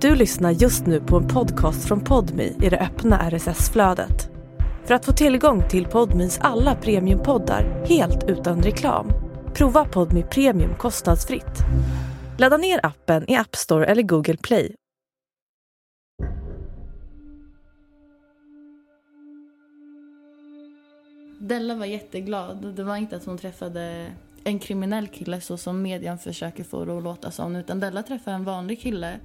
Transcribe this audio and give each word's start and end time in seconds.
Du 0.00 0.14
lyssnar 0.14 0.50
just 0.50 0.86
nu 0.86 1.00
på 1.00 1.16
en 1.16 1.28
podcast 1.28 1.88
från 1.88 2.00
Podmi 2.00 2.56
i 2.62 2.68
det 2.68 2.78
öppna 2.78 3.30
RSS-flödet. 3.30 4.30
För 4.84 4.94
att 4.94 5.04
få 5.04 5.12
tillgång 5.12 5.68
till 5.68 5.86
Podmis 5.86 6.38
alla 6.42 6.74
premiumpoddar 6.74 7.84
helt 7.86 8.24
utan 8.28 8.62
reklam, 8.62 9.12
prova 9.54 9.84
Podmi 9.84 10.22
Premium 10.22 10.74
kostnadsfritt. 10.74 11.58
Ladda 12.38 12.56
ner 12.56 12.86
appen 12.86 13.30
i 13.30 13.36
App 13.36 13.56
Store 13.56 13.86
eller 13.86 14.02
Google 14.02 14.36
Play. 14.36 14.74
Della 21.40 21.74
var 21.74 21.86
jätteglad. 21.86 22.74
Det 22.76 22.84
var 22.84 22.96
inte 22.96 23.16
att 23.16 23.24
hon 23.24 23.38
träffade 23.38 24.12
en 24.44 24.58
kriminell 24.58 25.08
kille 25.08 25.40
så 25.40 25.56
som 25.56 25.82
median 25.82 26.18
försöker 26.18 26.64
få 26.64 26.84
det 26.84 26.96
att 26.96 27.02
låta 27.02 27.30
som. 27.30 27.56
Utan 27.56 27.80
Della 27.80 28.02
träffade 28.02 28.36
en 28.36 28.44
vanlig 28.44 28.80
kille. 28.80 29.20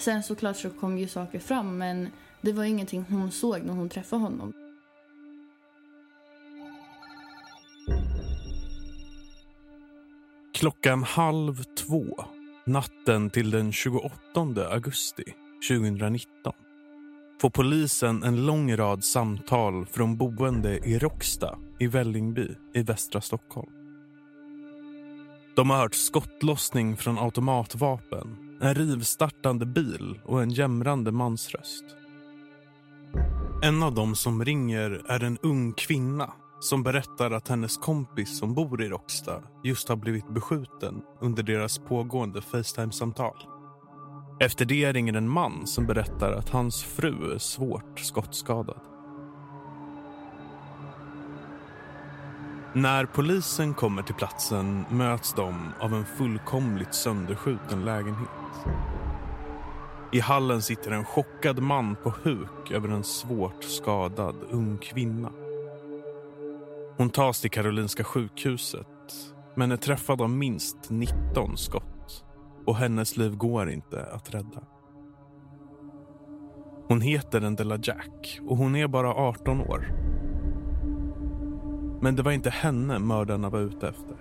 Sen 0.00 0.22
såklart 0.22 0.56
så 0.56 0.70
kom 0.70 0.98
ju 0.98 1.08
saker 1.08 1.38
fram 1.38 1.78
men 1.78 2.08
det 2.40 2.52
var 2.52 2.64
ingenting 2.64 3.04
hon 3.08 3.30
såg 3.30 3.62
när 3.62 3.74
hon 3.74 3.88
träffade 3.88 4.22
honom. 4.22 4.52
Klockan 10.54 11.02
halv 11.02 11.62
två 11.62 12.24
natten 12.66 13.30
till 13.30 13.50
den 13.50 13.72
28 13.72 14.12
augusti 14.70 15.24
2019 15.68 16.52
får 17.40 17.50
polisen 17.50 18.22
en 18.22 18.46
lång 18.46 18.76
rad 18.76 19.04
samtal 19.04 19.86
från 19.86 20.16
boende 20.16 20.78
i 20.78 20.98
Råcksta 20.98 21.58
i 21.78 21.86
Vällingby 21.86 22.48
i 22.74 22.82
västra 22.82 23.20
Stockholm. 23.20 23.72
De 25.56 25.70
har 25.70 25.76
hört 25.76 25.94
skottlossning 25.94 26.96
från 26.96 27.18
automatvapen, 27.18 28.36
en 28.62 28.74
rivstartande 28.74 29.66
bil 29.66 30.20
och 30.24 30.42
en 30.42 30.50
jämrande 30.50 31.12
mansröst. 31.12 31.84
En 33.62 33.82
av 33.82 33.94
dem 33.94 34.14
som 34.14 34.44
ringer 34.44 35.02
är 35.08 35.24
en 35.24 35.38
ung 35.42 35.72
kvinna 35.72 36.32
som 36.60 36.82
berättar 36.82 37.30
att 37.30 37.48
hennes 37.48 37.76
kompis 37.76 38.38
som 38.38 38.54
bor 38.54 38.82
i 38.82 38.88
Råcksta 38.88 39.42
just 39.64 39.88
har 39.88 39.96
blivit 39.96 40.34
beskjuten 40.34 41.02
under 41.20 41.42
deras 41.42 41.78
pågående 41.78 42.40
Facetime-samtal. 42.40 43.36
Efter 44.40 44.64
det 44.64 44.92
ringer 44.92 45.14
en 45.14 45.28
man 45.28 45.66
som 45.66 45.86
berättar 45.86 46.32
att 46.32 46.48
hans 46.48 46.82
fru 46.82 47.34
är 47.34 47.38
svårt 47.38 48.00
skottskadad. 48.00 48.91
När 52.74 53.06
polisen 53.06 53.74
kommer 53.74 54.02
till 54.02 54.14
platsen 54.14 54.84
möts 54.90 55.34
de 55.34 55.72
av 55.80 55.94
en 55.94 56.04
fullkomligt 56.04 56.94
sönderskjuten 56.94 57.84
lägenhet. 57.84 58.28
I 60.12 60.20
hallen 60.20 60.62
sitter 60.62 60.90
en 60.90 61.04
chockad 61.04 61.62
man 61.62 61.96
på 61.96 62.14
huk 62.22 62.70
över 62.70 62.88
en 62.88 63.04
svårt 63.04 63.64
skadad 63.64 64.36
ung 64.50 64.78
kvinna. 64.78 65.32
Hon 66.96 67.10
tas 67.10 67.40
till 67.40 67.50
Karolinska 67.50 68.04
sjukhuset 68.04 68.86
men 69.56 69.72
är 69.72 69.76
träffad 69.76 70.20
av 70.20 70.30
minst 70.30 70.90
19 70.90 71.56
skott 71.56 72.24
och 72.66 72.76
hennes 72.76 73.16
liv 73.16 73.36
går 73.36 73.70
inte 73.70 74.06
att 74.12 74.34
rädda. 74.34 74.62
Hon 76.88 77.00
heter 77.00 77.40
Endela 77.40 77.78
Jack 77.82 78.40
och 78.48 78.56
hon 78.56 78.76
är 78.76 78.86
bara 78.86 79.14
18 79.14 79.60
år. 79.60 80.11
Men 82.02 82.16
det 82.16 82.22
var 82.22 82.32
inte 82.32 82.50
henne 82.50 82.98
mördarna 82.98 83.50
var 83.50 83.60
ute 83.60 83.88
efter. 83.88 84.16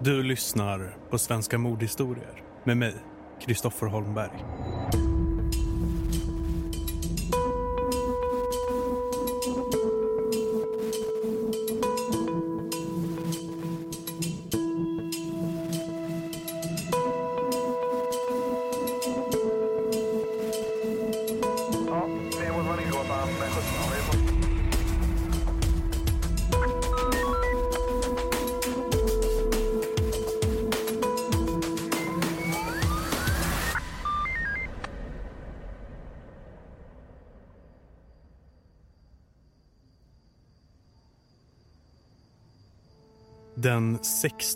Du 0.00 0.22
lyssnar 0.22 0.96
på 1.10 1.18
Svenska 1.18 1.58
mordhistorier 1.58 2.42
med 2.64 2.76
mig, 2.76 2.94
Kristoffer 3.40 3.86
Holmberg. 3.86 4.44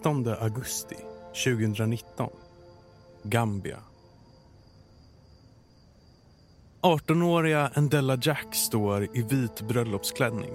16 0.02 0.28
augusti 0.28 0.96
2019. 1.44 2.30
Gambia. 3.22 3.78
18-åriga 6.80 7.70
Endella 7.74 8.18
Jack 8.22 8.54
står 8.54 9.04
i 9.16 9.22
vit 9.22 9.60
bröllopsklänning. 9.60 10.50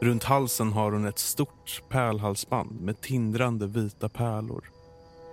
Runt 0.00 0.24
halsen 0.24 0.72
har 0.72 0.92
hon 0.92 1.06
ett 1.06 1.18
stort 1.18 1.82
pärlhalsband 1.88 2.80
med 2.80 3.00
tindrande 3.00 3.66
vita 3.66 4.08
pärlor. 4.08 4.64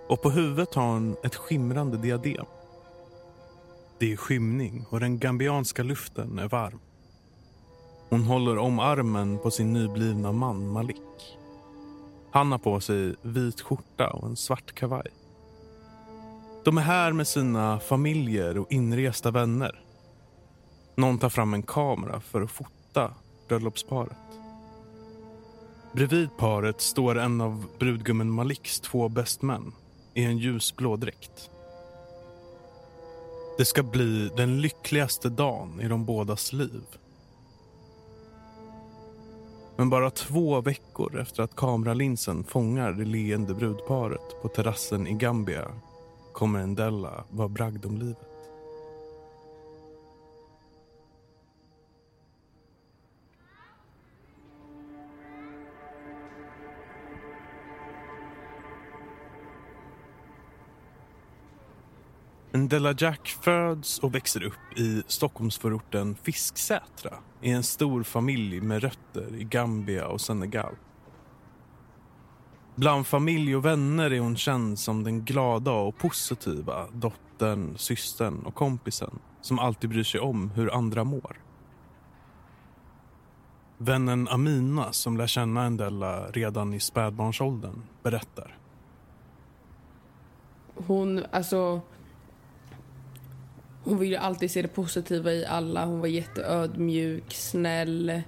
Och 0.08 0.22
på 0.22 0.30
huvudet 0.30 0.76
har 0.76 0.94
hon 0.94 1.16
ett 1.24 1.36
skimrande 1.36 1.98
diadem. 1.98 2.46
Det 4.00 4.14
är 4.14 4.18
skymning 4.18 4.86
och 4.90 5.00
den 5.00 5.20
gambianska 5.20 5.84
luften 5.84 6.40
är 6.40 6.48
varm. 6.48 6.80
Hon 8.10 8.24
håller 8.24 8.58
om 8.58 8.80
armen 8.80 9.38
på 9.38 9.52
sin 9.52 9.74
nyblivna 9.74 10.32
man 10.32 10.68
Malik. 10.68 11.09
Han 12.32 12.52
har 12.52 12.60
på 12.60 12.80
sig 12.80 13.16
vit 13.22 13.62
skjorta 13.62 14.10
och 14.10 14.28
en 14.28 14.36
svart 14.36 14.76
kavaj. 14.76 15.08
De 16.64 16.78
är 16.78 16.82
här 16.82 17.14
med 17.14 17.28
sina 17.28 17.80
familjer 17.80 18.58
och 18.58 18.72
inresta 18.72 19.32
vänner. 19.32 19.82
Någon 20.96 21.20
tar 21.20 21.30
fram 21.30 21.54
en 21.54 21.64
kamera 21.64 22.22
för 22.22 22.42
att 22.42 22.52
fota 22.52 23.14
bröllopsparet. 23.48 24.18
Bredvid 25.92 26.30
paret 26.38 26.82
står 26.82 27.18
en 27.18 27.42
av 27.42 27.66
brudgummen 27.80 28.32
Maliks 28.32 28.80
två 28.80 29.10
bästmän 29.10 29.72
i 30.14 30.24
en 30.24 30.38
ljusblå 30.38 30.96
dräkt. 30.96 31.50
Det 33.58 33.66
ska 33.66 33.84
bli 33.84 34.30
den 34.38 34.62
lyckligaste 34.62 35.30
dagen 35.30 35.82
i 35.82 35.88
de 35.88 36.06
bådas 36.06 36.54
liv. 36.54 36.84
Men 39.80 39.90
bara 39.90 40.10
två 40.10 40.62
veckor 40.62 41.20
efter 41.20 41.44
att 41.44 41.56
kameralinsen 41.56 42.44
fångar 42.44 42.92
det 42.92 43.06
leende 43.06 43.54
brudparet 43.54 44.42
på 44.42 44.48
terrassen 44.48 45.08
i 45.08 45.14
Gambia 45.14 45.72
kommer 46.34 46.60
Endella 46.60 47.24
vara 47.30 47.48
bragd 47.48 47.86
om 47.86 47.98
livet. 47.98 48.29
Ndella 62.60 62.94
Jack 62.98 63.28
föds 63.42 64.00
och 64.00 64.16
växer 64.16 64.44
upp 64.44 64.78
i 64.78 65.04
Stockholmsförorten 65.08 66.16
Fisksätra 66.24 67.14
i 67.42 67.52
en 67.52 67.64
stor 67.64 68.04
familj 68.04 68.62
med 68.62 68.82
rötter 68.82 69.36
i 69.36 69.44
Gambia 69.44 70.08
och 70.08 70.22
Senegal. 70.22 70.76
Bland 72.76 73.08
familj 73.08 73.56
och 73.56 73.66
vänner 73.66 74.12
är 74.12 74.20
hon 74.20 74.38
känd 74.38 74.80
som 74.80 75.04
den 75.04 75.26
glada 75.26 75.72
och 75.72 75.98
positiva 75.98 76.88
dottern, 76.94 77.78
systern 77.78 78.46
och 78.46 78.56
kompisen 78.56 79.20
som 79.42 79.60
alltid 79.60 79.90
bryr 79.90 80.04
sig 80.04 80.20
om 80.20 80.52
hur 80.52 80.74
andra 80.74 81.04
mår. 81.04 81.38
Vännen 83.78 84.28
Amina, 84.28 84.92
som 84.92 85.18
lär 85.18 85.28
känna 85.28 85.70
Ndella 85.70 86.28
redan 86.28 86.74
i 86.74 86.80
spädbarnsåldern, 86.80 87.84
berättar. 88.04 88.58
Hon, 90.76 91.24
alltså... 91.32 91.82
Hon 93.84 93.98
ville 93.98 94.20
alltid 94.20 94.52
se 94.52 94.62
det 94.62 94.68
positiva 94.68 95.32
i 95.32 95.46
alla. 95.46 95.86
Hon 95.86 96.00
var 96.00 96.08
jätteödmjuk, 96.08 97.34
snäll. 97.34 98.22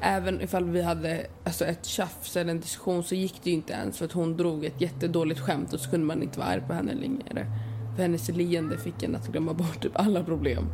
Även 0.00 0.40
ifall 0.40 0.64
vi 0.64 0.82
hade 0.82 1.26
alltså 1.44 1.64
ett 1.64 1.86
tjafs 1.86 2.36
eller 2.36 2.50
en 2.50 2.60
diskussion 2.60 3.02
så 3.04 3.14
gick 3.14 3.40
det 3.42 3.50
ju 3.50 3.56
inte 3.56 3.72
ens 3.72 3.98
för 3.98 4.04
att 4.04 4.12
hon 4.12 4.36
drog 4.36 4.64
ett 4.64 4.80
jättedåligt 4.80 5.40
skämt 5.40 5.72
och 5.72 5.80
så 5.80 5.90
kunde 5.90 6.06
man 6.06 6.22
inte 6.22 6.38
vara 6.38 6.48
arg 6.48 6.62
på 6.66 6.72
henne 6.72 6.94
längre. 6.94 7.46
För 7.94 8.02
hennes 8.02 8.28
leende 8.28 8.78
fick 8.78 9.02
en 9.02 9.16
att 9.16 9.28
glömma 9.28 9.54
bort 9.54 9.82
typ 9.82 9.92
alla 9.94 10.24
problem 10.24 10.64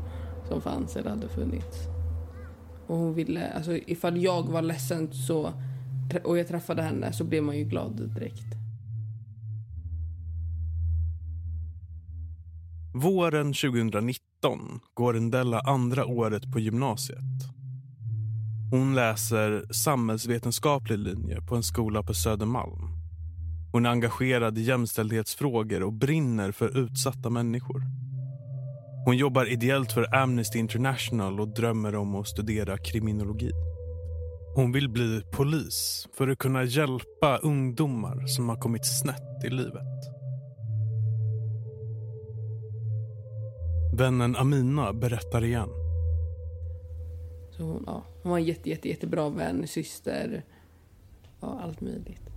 som 0.49 0.61
fanns 0.61 0.97
eller 0.97 1.11
hade 1.11 1.29
funnits. 1.29 1.77
Och 2.87 2.97
hon 2.97 3.15
ville, 3.15 3.53
alltså 3.53 3.77
ifall 3.77 4.23
jag 4.23 4.43
var 4.43 4.63
ledsen 4.63 5.13
så 5.13 5.53
och 6.25 6.39
jag 6.39 6.49
träffade 6.49 6.83
henne 6.83 7.13
så 7.13 7.25
blev 7.25 7.43
man 7.43 7.59
ju 7.59 7.65
glad 7.65 8.11
direkt. 8.15 8.62
Våren 12.95 13.53
2019 13.53 14.81
går 14.95 15.13
Ndella 15.15 15.61
andra 15.61 16.07
året 16.07 16.53
på 16.53 16.61
gymnasiet. 16.61 17.19
Hon 18.71 18.95
läser 18.95 19.73
samhällsvetenskaplig 19.73 20.99
linje 20.99 21.41
på 21.41 21.57
en 21.57 21.63
skola 21.63 22.03
på 22.03 22.15
Södermalm. 22.15 22.89
Hon 23.73 23.87
är 23.87 23.91
engagerad 23.91 24.59
i 24.59 24.63
jämställdhetsfrågor 24.63 25.83
och 25.83 25.93
brinner 25.93 26.53
för 26.53 26.79
utsatta 26.79 27.31
människor. 27.31 27.83
Hon 29.05 29.17
jobbar 29.17 29.53
ideellt 29.53 29.93
för 29.93 30.15
Amnesty 30.15 30.59
International 30.59 31.41
och 31.41 31.55
drömmer 31.55 31.95
om 31.95 32.15
att 32.15 32.29
studera 32.29 32.79
kriminologi. 32.79 33.51
Hon 34.55 34.73
vill 34.73 34.89
bli 34.89 35.23
polis 35.33 36.09
för 36.19 36.29
att 36.29 36.39
kunna 36.39 36.65
hjälpa 36.65 37.37
ungdomar 37.37 38.27
som 38.27 38.49
har 38.49 38.57
kommit 38.57 38.87
snett 38.87 39.45
i 39.45 39.51
livet. 39.51 40.22
Vännen 43.95 44.37
Amina 44.37 44.93
berättar 44.93 45.45
igen. 45.45 45.69
Så 47.51 47.63
hon, 47.63 47.85
ja, 47.87 48.05
hon 48.23 48.31
var 48.31 48.39
en 48.39 48.45
jätte, 48.45 48.71
jätte, 48.71 48.89
jättebra 48.89 49.29
vän, 49.29 49.67
syster, 49.67 50.45
ja, 51.41 51.61
allt 51.63 51.81
möjligt. 51.81 52.31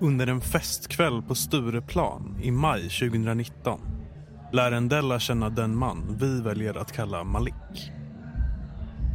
Under 0.00 0.26
en 0.26 0.40
festkväll 0.40 1.22
på 1.22 1.34
Stureplan 1.34 2.38
i 2.42 2.50
maj 2.50 2.82
2019 2.82 3.80
lär 4.52 4.72
Endella 4.72 5.18
känna 5.18 5.50
den 5.50 5.76
man 5.76 6.16
vi 6.20 6.40
väljer 6.40 6.78
att 6.78 6.92
kalla 6.92 7.24
Malik. 7.24 7.92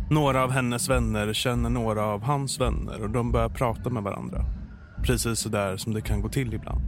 Några 0.09 0.43
av 0.43 0.51
hennes 0.51 0.89
vänner 0.89 1.33
känner 1.33 1.69
några 1.69 2.05
av 2.05 2.23
hans 2.23 2.59
vänner 2.59 3.01
och 3.01 3.09
de 3.09 3.31
börjar 3.31 3.49
prata 3.49 3.89
med 3.89 4.03
varandra. 4.03 4.45
Precis 5.03 5.39
så 5.39 5.49
där 5.49 5.77
som 5.77 5.93
det 5.93 6.01
kan 6.01 6.21
gå 6.21 6.29
till 6.29 6.53
ibland. 6.53 6.81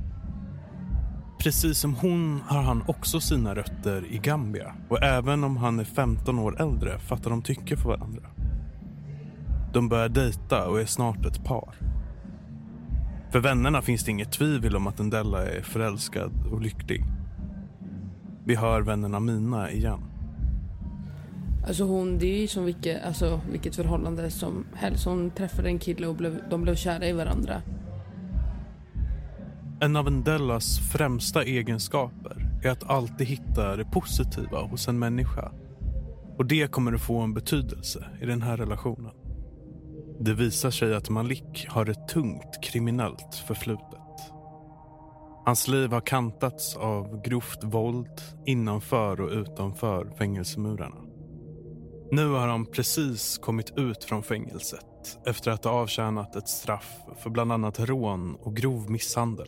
Precis 1.40 1.78
som 1.78 1.96
hon 1.96 2.42
har 2.48 2.62
han 2.62 2.84
också 2.88 3.20
sina 3.20 3.56
rötter 3.56 4.06
i 4.06 4.18
Gambia 4.18 4.76
och 4.90 5.04
även 5.04 5.44
om 5.44 5.58
han 5.58 5.80
är 5.80 5.84
15 5.84 6.40
år 6.40 6.62
äldre 6.62 7.00
fattar 7.00 7.30
de 7.30 7.42
tycke 7.42 7.78
för 7.78 7.90
varandra. 7.90 8.24
De 9.74 9.90
börjar 9.90 10.10
dejta 10.10 10.68
och 10.68 10.82
är 10.82 10.86
snart 10.86 11.26
ett 11.26 11.44
par. 11.44 11.76
För 13.32 13.40
vännerna 13.40 13.82
finns 13.82 14.04
det 14.04 14.12
inget 14.12 14.32
tvivel 14.32 14.76
om 14.76 14.88
att 14.88 15.00
Ndella 15.00 15.46
är 15.46 15.62
förälskad 15.62 16.32
och 16.52 16.62
lycklig. 16.62 17.06
Vi 18.46 18.56
hör 18.56 18.82
vännerna 18.82 19.20
Mina 19.20 19.72
igen. 19.72 20.17
Alltså 21.68 21.84
hon, 21.84 22.18
det 22.18 22.26
är 22.26 22.42
ju 22.42 22.48
som 22.48 22.66
vilket, 22.66 23.06
alltså, 23.06 23.42
vilket 23.52 23.76
förhållande 23.76 24.32
som 24.32 24.66
helst. 24.74 25.06
Hon 25.06 25.32
träffade 25.32 25.70
en 25.70 25.80
kille 25.80 26.08
och 26.08 26.16
blev, 26.16 26.42
de 26.50 26.62
blev 26.62 26.76
kära 26.76 27.08
i 27.08 27.14
varandra. 27.14 27.62
En 29.80 29.96
av 29.96 30.08
Endellas 30.08 30.80
främsta 30.92 31.44
egenskaper 31.44 32.60
är 32.64 32.70
att 32.70 32.90
alltid 32.90 33.28
hitta 33.28 33.76
det 33.76 33.86
positiva 33.86 34.62
hos 34.62 34.88
en 34.88 35.00
människa. 35.00 35.52
Och 36.38 36.46
det 36.46 36.72
kommer 36.72 36.94
att 36.94 37.02
få 37.02 37.20
en 37.20 37.34
betydelse 37.34 38.06
i 38.22 38.26
den 38.26 38.42
här 38.42 38.58
relationen. 38.58 39.12
Det 40.20 40.34
visar 40.34 40.72
sig 40.72 40.96
att 40.96 41.10
Malik 41.10 41.68
har 41.70 41.90
ett 41.90 42.08
tungt 42.08 42.64
kriminellt 42.64 43.36
förflutet. 43.48 44.34
Hans 45.46 45.68
liv 45.68 45.92
har 45.92 46.02
kantats 46.02 46.76
av 46.76 47.22
grovt 47.22 47.64
våld 47.64 48.22
innanför 48.46 49.22
och 49.22 49.32
utanför 49.32 50.12
fängelsemurarna. 50.18 51.07
Nu 52.12 52.30
har 52.30 52.48
han 52.48 52.66
precis 52.66 53.38
kommit 53.38 53.78
ut 53.78 54.04
från 54.04 54.24
fängelset 54.24 55.20
efter 55.26 55.52
att 55.52 55.64
ha 55.64 55.72
avtjänat 55.72 56.36
ett 56.36 56.48
straff 56.48 56.98
för 57.18 57.30
bland 57.30 57.52
annat 57.52 57.80
rån 57.80 58.36
och 58.36 58.56
grov 58.56 58.92
misshandel. 58.92 59.48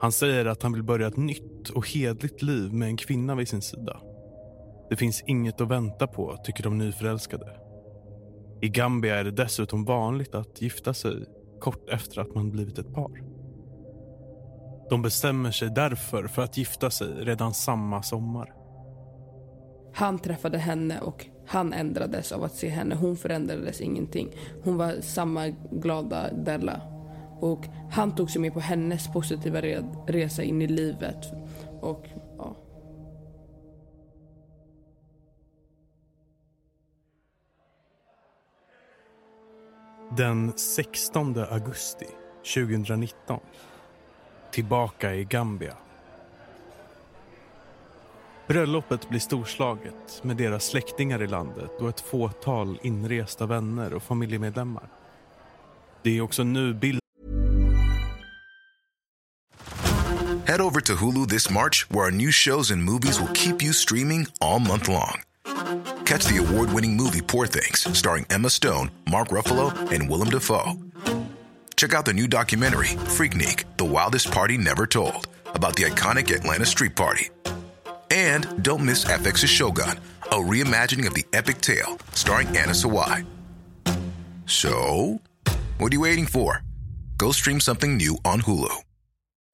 Han 0.00 0.12
säger 0.12 0.46
att 0.46 0.62
han 0.62 0.72
vill 0.72 0.82
börja 0.82 1.06
ett 1.06 1.16
nytt 1.16 1.68
och 1.74 1.88
hedligt 1.88 2.42
liv 2.42 2.72
med 2.72 2.88
en 2.88 2.96
kvinna 2.96 3.34
vid 3.34 3.48
sin 3.48 3.62
sida. 3.62 4.00
Det 4.90 4.96
finns 4.96 5.22
inget 5.26 5.60
att 5.60 5.68
vänta 5.68 6.06
på, 6.06 6.36
tycker 6.44 6.62
de 6.62 6.78
nyförälskade. 6.78 7.60
I 8.60 8.68
Gambia 8.68 9.16
är 9.16 9.24
det 9.24 9.30
dessutom 9.30 9.84
vanligt 9.84 10.34
att 10.34 10.62
gifta 10.62 10.94
sig 10.94 11.24
kort 11.60 11.88
efter 11.88 12.20
att 12.20 12.34
man 12.34 12.50
blivit 12.50 12.78
ett 12.78 12.94
par. 12.94 13.22
De 14.90 15.02
bestämmer 15.02 15.50
sig 15.50 15.70
därför 15.70 16.26
för 16.26 16.42
att 16.42 16.56
gifta 16.56 16.90
sig 16.90 17.08
redan 17.08 17.54
samma 17.54 18.02
sommar. 18.02 18.63
Han 19.94 20.18
träffade 20.18 20.58
henne 20.58 21.00
och 21.00 21.26
han 21.46 21.72
ändrades 21.72 22.32
av 22.32 22.44
att 22.44 22.54
se 22.54 22.68
henne. 22.68 22.94
Hon 22.94 23.16
förändrades 23.16 23.80
ingenting. 23.80 24.28
Hon 24.64 24.76
var 24.76 25.00
samma 25.00 25.48
glada 25.70 26.32
Della. 26.32 26.80
Och 27.40 27.66
han 27.90 28.14
tog 28.14 28.30
sig 28.30 28.40
med 28.40 28.52
på 28.52 28.60
hennes 28.60 29.12
positiva 29.12 29.60
resa 30.06 30.42
in 30.42 30.62
i 30.62 30.66
livet. 30.66 31.26
Och 31.80 32.06
ja. 32.38 32.56
Den 40.16 40.52
16 40.58 41.38
augusti 41.38 42.06
2019. 42.54 43.40
Tillbaka 44.50 45.14
i 45.14 45.24
Gambia. 45.24 45.76
Bröllopet 48.48 49.08
blir 49.08 49.20
storslaget 49.20 50.22
med 50.22 50.36
deras 50.36 50.64
släktingar 50.64 51.22
i 51.22 51.26
landet 51.26 51.70
och 51.80 51.88
ett 51.88 52.00
fåtal 52.00 52.78
inresta 52.82 53.46
vänner 53.46 53.94
och 53.94 54.02
familjemedlemmar. 54.02 54.88
Det 56.02 56.16
är 56.16 56.20
också 56.20 56.44
nu 56.44 56.74
bild 56.74 57.00
Head 60.46 60.60
over 60.60 60.80
to 60.80 60.92
Hulu 60.94 61.26
this 61.26 61.50
March, 61.50 61.86
where 61.90 62.04
our 62.04 62.10
new 62.10 62.30
shows 62.30 62.70
and 62.70 62.84
movies 62.84 63.18
will 63.20 63.34
keep 63.34 63.62
you 63.62 63.72
streaming 63.72 64.26
all 64.40 64.58
month 64.58 64.88
long. 64.88 65.22
Catch 66.04 66.26
the 66.26 66.36
award 66.36 66.70
winning 66.70 66.96
movie 66.96 67.22
Poor 67.22 67.46
Things, 67.46 67.98
starring 67.98 68.26
Emma 68.30 68.50
Stone, 68.50 68.90
Mark 69.10 69.28
Ruffalo, 69.28 69.72
and 69.90 70.10
Willem 70.10 70.28
Dafoe. 70.28 70.74
Check 71.76 71.94
out 71.94 72.04
the 72.04 72.12
new 72.12 72.28
documentary, 72.28 72.96
Freaknik 73.16 73.64
The 73.78 73.84
Wildest 73.84 74.30
Party 74.30 74.58
Never 74.58 74.86
Told, 74.86 75.28
about 75.54 75.76
the 75.76 75.84
iconic 75.84 76.30
Atlanta 76.30 76.66
Street 76.66 76.94
Party. 76.94 77.30
And 78.10 78.62
don't 78.62 78.84
miss 78.84 79.04
FX's 79.04 79.50
Shogun, 79.50 79.98
a 80.22 80.34
reimagining 80.34 81.06
of 81.06 81.14
the 81.14 81.24
epic 81.32 81.60
tale 81.60 81.98
starring 82.12 82.48
Anna 82.48 82.72
Sawai. 82.72 83.26
So, 84.46 85.20
what 85.78 85.92
are 85.92 85.94
you 85.94 86.00
waiting 86.00 86.26
for? 86.26 86.62
Go 87.16 87.32
stream 87.32 87.60
something 87.60 87.96
new 87.96 88.18
on 88.24 88.42
Hulu. 88.42 88.74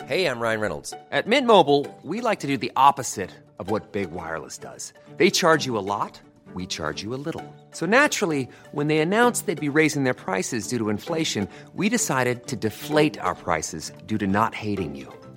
Hey, 0.05 0.27
I'm 0.27 0.41
Ryan 0.41 0.61
Reynolds. 0.61 0.95
At 1.13 1.27
Mint 1.27 1.47
Mobile, 1.47 1.87
we 2.03 2.21
like 2.21 2.41
to 2.41 2.47
do 2.47 2.57
the 2.57 2.73
opposite 2.75 3.31
of 3.59 3.71
what 3.71 3.93
Big 3.93 4.11
Wireless 4.11 4.59
does. 4.59 4.93
They 5.19 5.31
charge 5.31 5.67
you 5.67 5.77
a 5.79 5.85
lot, 5.85 6.21
we 6.55 6.67
charge 6.67 7.03
you 7.03 7.15
a 7.15 7.21
little. 7.27 7.45
So 7.71 7.87
naturally, 7.87 8.49
when 8.73 8.89
they 8.89 8.99
announced 8.99 9.47
they'd 9.47 9.61
be 9.61 9.69
raising 9.69 10.05
their 10.05 10.15
prices 10.15 10.67
due 10.67 10.79
to 10.79 10.89
inflation, 10.89 11.49
we 11.75 11.89
decided 11.89 12.47
to 12.49 12.57
deflate 12.57 13.21
our 13.21 13.35
prices 13.35 13.93
due 14.07 14.19
to 14.19 14.27
not 14.27 14.55
hating 14.55 14.97
you. 14.97 15.13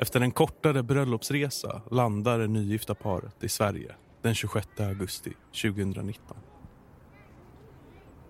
Efter 0.00 0.20
en 0.20 0.30
kortare 0.30 0.82
bröllopsresa 0.82 1.82
landar 1.90 2.38
det 2.38 2.46
nygifta 2.46 2.94
paret 2.94 3.44
i 3.44 3.48
Sverige 3.48 3.94
den 4.22 4.34
26 4.34 4.68
augusti 4.80 5.32
2019. 5.62 6.36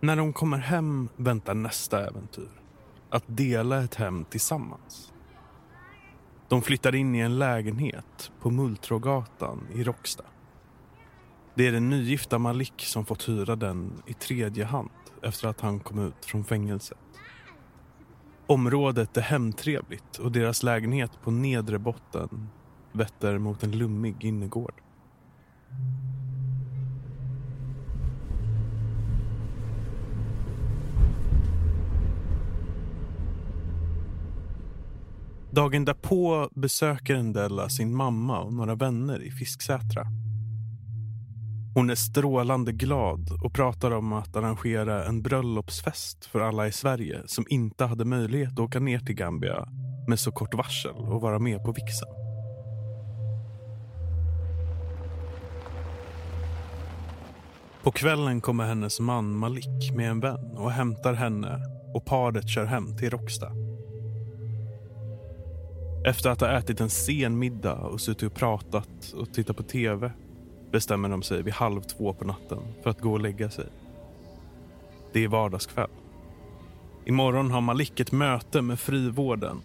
När 0.01 0.17
de 0.17 0.33
kommer 0.33 0.59
hem 0.59 1.09
väntar 1.17 1.55
nästa 1.55 2.07
äventyr. 2.09 2.51
Att 3.11 3.25
dela 3.27 3.85
ett 3.85 3.95
hem 3.95 4.25
tillsammans. 4.25 5.13
De 6.49 6.63
flyttar 6.63 6.95
in 6.95 7.15
i 7.15 7.19
en 7.19 7.39
lägenhet 7.39 8.33
på 8.41 8.51
Multrogatan 8.51 9.67
i 9.75 9.85
Råcksta. 9.85 10.25
Det 11.55 11.67
är 11.67 11.73
den 11.73 11.91
nygifta 11.91 12.39
Malik 12.39 12.83
som 12.83 13.07
fått 13.07 13.29
hyra 13.29 13.57
den 13.57 14.03
i 14.07 14.15
tredje 14.15 14.65
hand 14.65 14.91
efter 15.23 15.49
att 15.49 15.61
han 15.61 15.81
kom 15.81 15.99
ut 15.99 16.25
från 16.25 16.45
fängelset. 16.45 17.10
Området 18.51 19.17
är 19.17 19.21
hemtrevligt 19.21 20.17
och 20.19 20.33
deras 20.33 20.63
lägenhet 20.63 21.11
på 21.23 21.31
nedre 21.31 21.79
botten 21.79 22.49
vetter 22.93 23.39
mot 23.39 23.63
en 23.63 23.79
lummig 23.79 24.25
innergård. 24.25 24.75
Dagen 35.51 35.85
därpå 35.85 36.49
besöker 36.55 37.23
Ndella 37.23 37.69
sin 37.69 37.97
mamma 37.97 38.41
och 38.41 38.53
några 38.53 38.75
vänner 38.75 39.23
i 39.23 39.31
Fisksätra. 39.31 40.07
Hon 41.75 41.91
är 41.91 41.95
strålande 41.95 42.73
glad 42.73 43.29
och 43.43 43.55
pratar 43.55 43.91
om 43.91 44.13
att 44.13 44.37
arrangera 44.37 45.05
en 45.05 45.23
bröllopsfest 45.23 46.25
för 46.25 46.41
alla 46.41 46.67
i 46.67 46.73
Sverige 46.73 47.23
som 47.27 47.45
inte 47.49 47.85
hade 47.85 48.05
möjlighet 48.05 48.53
att 48.53 48.59
åka 48.59 48.81
ner 48.81 48.99
till 48.99 49.15
Gambia 49.15 49.69
med 50.09 50.19
så 50.19 50.33
kort 50.33 50.55
varsel 50.55 50.95
och 50.97 51.21
vara 51.21 51.39
med 51.39 51.65
på 51.65 51.73
vigseln. 51.73 52.11
På 57.83 57.91
kvällen 57.91 58.41
kommer 58.41 58.65
hennes 58.65 59.01
man 59.01 59.37
Malik 59.37 59.93
med 59.95 60.11
en 60.11 60.21
vän 60.21 60.57
och 60.57 60.73
hämtar 60.73 61.15
henne 61.15 61.61
och 61.95 62.05
paret 62.05 62.49
kör 62.49 62.65
hem 62.65 62.97
till 62.97 63.11
Råcksta. 63.11 63.53
Efter 66.07 66.31
att 66.31 66.41
ha 66.41 66.59
ätit 66.59 66.81
en 66.81 66.91
sen 66.91 67.39
middag 67.39 67.79
och 67.81 68.01
suttit 68.01 68.23
och 68.23 68.35
pratat 68.35 69.13
och 69.15 69.35
tittat 69.35 69.57
på 69.57 69.63
tv 69.63 70.13
bestämmer 70.71 71.09
de 71.09 71.23
sig 71.23 71.43
vid 71.43 71.55
halv 71.55 71.81
två 71.81 72.13
på 72.13 72.25
natten 72.25 72.59
för 72.83 72.91
att 72.91 73.01
gå 73.01 73.13
och 73.13 73.21
lägga 73.21 73.51
sig. 73.51 73.67
Det 75.13 75.25
är 75.25 75.29
vardagskväll. 75.29 75.91
Imorgon 77.05 77.51
har 77.51 77.61
Malik 77.61 78.01
ett 78.01 78.13
möte 78.13 78.63
med 78.63 78.81
frivården 78.81 79.61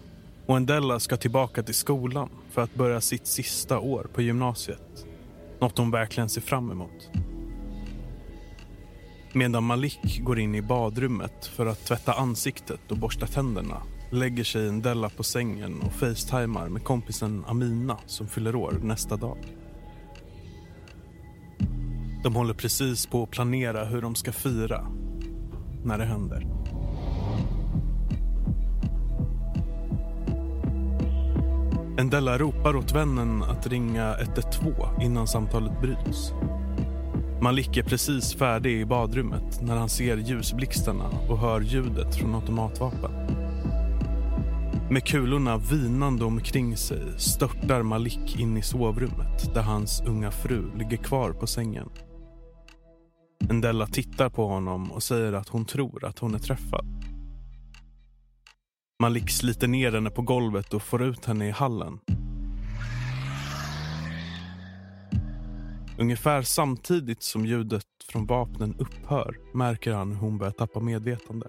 och 0.45 0.57
Endella 0.57 0.99
ska 0.99 1.17
tillbaka 1.17 1.63
till 1.63 1.75
skolan 1.75 2.29
för 2.51 2.61
att 2.61 2.75
börja 2.75 3.01
sitt 3.01 3.27
sista 3.27 3.79
år 3.79 4.07
på 4.13 4.21
gymnasiet. 4.21 5.05
Något 5.59 5.77
hon 5.77 5.91
verkligen 5.91 6.29
ser 6.29 6.41
fram 6.41 6.71
emot. 6.71 7.09
Medan 9.33 9.63
Malik 9.63 10.19
går 10.23 10.39
in 10.39 10.55
i 10.55 10.61
badrummet 10.61 11.45
för 11.45 11.65
att 11.65 11.85
tvätta 11.85 12.13
ansiktet 12.13 12.91
och 12.91 12.97
borsta 12.97 13.27
tänderna 13.27 13.81
lägger 14.11 14.43
sig 14.43 14.67
Endella 14.67 15.09
på 15.09 15.23
sängen 15.23 15.81
och 15.81 15.93
facetimar 15.93 16.69
med 16.69 16.83
kompisen 16.83 17.45
Amina 17.47 17.97
som 18.05 18.27
fyller 18.27 18.55
år 18.55 18.79
nästa 18.83 19.17
dag. 19.17 19.37
De 22.25 22.35
håller 22.35 22.53
precis 22.53 23.05
på 23.05 23.23
att 23.23 23.31
planera 23.31 23.85
hur 23.85 24.01
de 24.01 24.15
ska 24.15 24.31
fira 24.31 24.87
när 25.83 25.97
det 25.97 26.05
händer. 26.05 26.47
Endella 31.99 32.37
ropar 32.37 32.75
åt 32.75 32.91
vännen 32.91 33.43
att 33.43 33.67
ringa 33.67 34.15
112 34.17 34.73
innan 35.01 35.27
samtalet 35.27 35.81
bryts. 35.81 36.33
Malik 37.41 37.77
är 37.77 37.83
precis 37.83 38.35
färdig 38.35 38.81
i 38.81 38.85
badrummet 38.85 39.61
när 39.61 39.75
han 39.75 39.89
ser 39.89 40.17
ljusblixtarna 40.17 41.09
och 41.29 41.37
hör 41.37 41.61
ljudet 41.61 42.15
från 42.15 42.35
automatvapen. 42.35 43.11
Med 44.89 45.03
kulorna 45.03 45.57
vinande 45.57 46.25
omkring 46.25 46.77
sig 46.77 47.03
störtar 47.17 47.81
Malik 47.81 48.39
in 48.39 48.57
i 48.57 48.61
sovrummet 48.61 49.53
där 49.53 49.61
hans 49.61 50.01
unga 50.05 50.31
fru 50.31 50.71
ligger 50.77 50.97
kvar 50.97 51.31
på 51.31 51.47
sängen. 51.47 51.89
Endella 53.49 53.87
tittar 53.87 54.29
på 54.29 54.47
honom 54.47 54.91
och 54.91 55.03
säger 55.03 55.33
att 55.33 55.49
hon 55.49 55.65
tror 55.65 56.05
att 56.05 56.19
hon 56.19 56.35
är 56.35 56.39
träffad. 56.39 56.85
Malik 58.99 59.29
sliter 59.29 59.67
ner 59.67 59.91
henne 59.91 60.09
på 60.09 60.21
golvet 60.21 60.73
och 60.73 60.81
får 60.81 61.03
ut 61.03 61.25
henne 61.25 61.47
i 61.47 61.51
hallen. 61.51 61.99
Ungefär 65.97 66.41
samtidigt 66.41 67.23
som 67.23 67.45
ljudet 67.45 67.85
från 68.07 68.25
vapnen 68.25 68.75
upphör 68.79 69.37
märker 69.53 69.93
han 69.93 70.11
hur 70.11 70.19
hon 70.19 70.37
börjar 70.37 70.51
tappa 70.51 70.79
medvetande. 70.79 71.47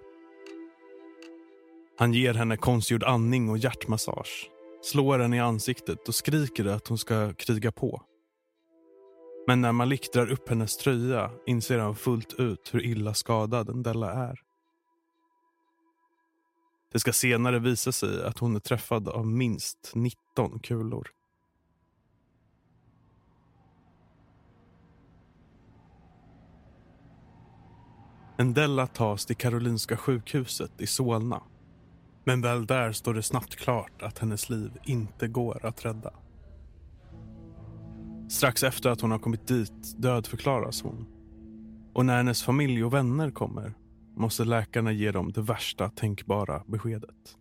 Han 1.98 2.12
ger 2.12 2.34
henne 2.34 2.56
konstgjord 2.56 3.04
andning 3.04 3.48
och 3.50 3.58
hjärtmassage, 3.58 4.50
slår 4.82 5.18
henne 5.18 5.36
i 5.36 5.40
ansiktet 5.40 6.08
och 6.08 6.14
skriker 6.14 6.64
att 6.64 6.88
hon 6.88 6.98
ska 6.98 7.32
kriga 7.32 7.72
på. 7.72 8.02
Men 9.46 9.60
när 9.60 9.72
Malik 9.72 10.12
drar 10.12 10.30
upp 10.30 10.48
hennes 10.48 10.76
tröja 10.76 11.30
inser 11.46 11.78
han 11.78 11.96
fullt 11.96 12.32
ut 12.32 12.74
hur 12.74 12.84
illa 12.84 13.14
skadad 13.14 13.82
Della 13.82 14.12
är. 14.12 14.40
Det 16.92 17.00
ska 17.00 17.12
senare 17.12 17.58
visa 17.58 17.92
sig 17.92 18.24
att 18.24 18.38
hon 18.38 18.56
är 18.56 18.60
träffad 18.60 19.08
av 19.08 19.26
minst 19.26 19.92
19 19.94 20.58
kulor. 20.58 21.08
Endella 28.38 28.86
tas 28.86 29.26
till 29.26 29.36
Karolinska 29.36 29.96
sjukhuset 29.96 30.80
i 30.80 30.86
Solna. 30.86 31.42
Men 32.24 32.40
väl 32.40 32.66
där 32.66 32.92
står 32.92 33.14
det 33.14 33.22
snabbt 33.22 33.56
klart 33.56 34.02
att 34.02 34.18
hennes 34.18 34.50
liv 34.50 34.78
inte 34.84 35.28
går 35.28 35.66
att 35.66 35.84
rädda. 35.84 36.12
Strax 38.28 38.62
efter 38.62 38.90
att 38.90 39.00
hon 39.00 39.10
har 39.10 39.18
kommit 39.18 39.46
dit 39.46 39.94
dödförklaras 39.96 40.82
hon. 40.82 41.06
Och 41.92 42.06
när 42.06 42.16
hennes 42.16 42.42
familj 42.42 42.84
och 42.84 42.94
vänner 42.94 43.30
kommer 43.30 43.74
måste 44.16 44.44
läkarna 44.44 44.92
ge 44.92 45.10
dem 45.10 45.32
det 45.32 45.42
värsta 45.42 45.90
tänkbara 45.90 46.62
beskedet. 46.66 47.36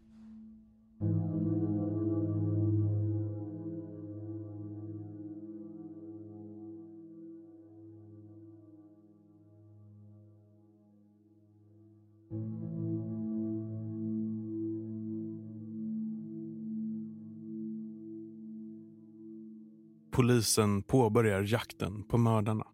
Polisen 20.16 20.82
påbörjar 20.82 21.42
jakten 21.42 22.04
på 22.04 22.18
mördarna. 22.18 22.66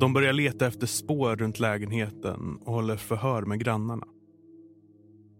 De 0.00 0.12
börjar 0.12 0.32
leta 0.32 0.66
efter 0.66 0.86
spår 0.86 1.36
runt 1.36 1.60
lägenheten 1.60 2.56
och 2.56 2.72
håller 2.72 2.96
förhör 2.96 3.42
med 3.42 3.60
grannarna. 3.60 4.06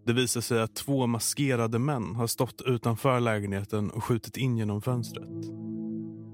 Det 0.06 0.12
visar 0.12 0.40
sig 0.40 0.60
att 0.60 0.74
två 0.74 1.06
maskerade 1.06 1.78
män 1.78 2.14
har 2.14 2.26
stått 2.26 2.62
utanför 2.66 3.20
lägenheten 3.20 3.90
och 3.90 4.04
skjutit 4.04 4.36
in 4.36 4.56
genom 4.56 4.82
fönstret. 4.82 5.28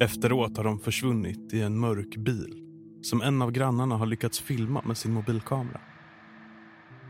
Efteråt 0.00 0.56
har 0.56 0.64
de 0.64 0.78
försvunnit 0.78 1.52
i 1.52 1.60
en 1.60 1.78
mörk 1.78 2.16
bil 2.16 2.62
som 3.02 3.22
en 3.22 3.42
av 3.42 3.50
grannarna 3.50 3.96
har 3.96 4.06
lyckats 4.06 4.40
filma 4.40 4.82
med 4.86 4.96
sin 4.96 5.12
mobilkamera. 5.12 5.80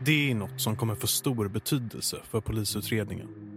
Det 0.05 0.31
är 0.31 0.35
något 0.35 0.61
som 0.61 0.75
kommer 0.75 0.95
få 0.95 1.07
stor 1.07 1.47
betydelse 1.47 2.17
för 2.23 2.41
polisutredningen. 2.41 3.52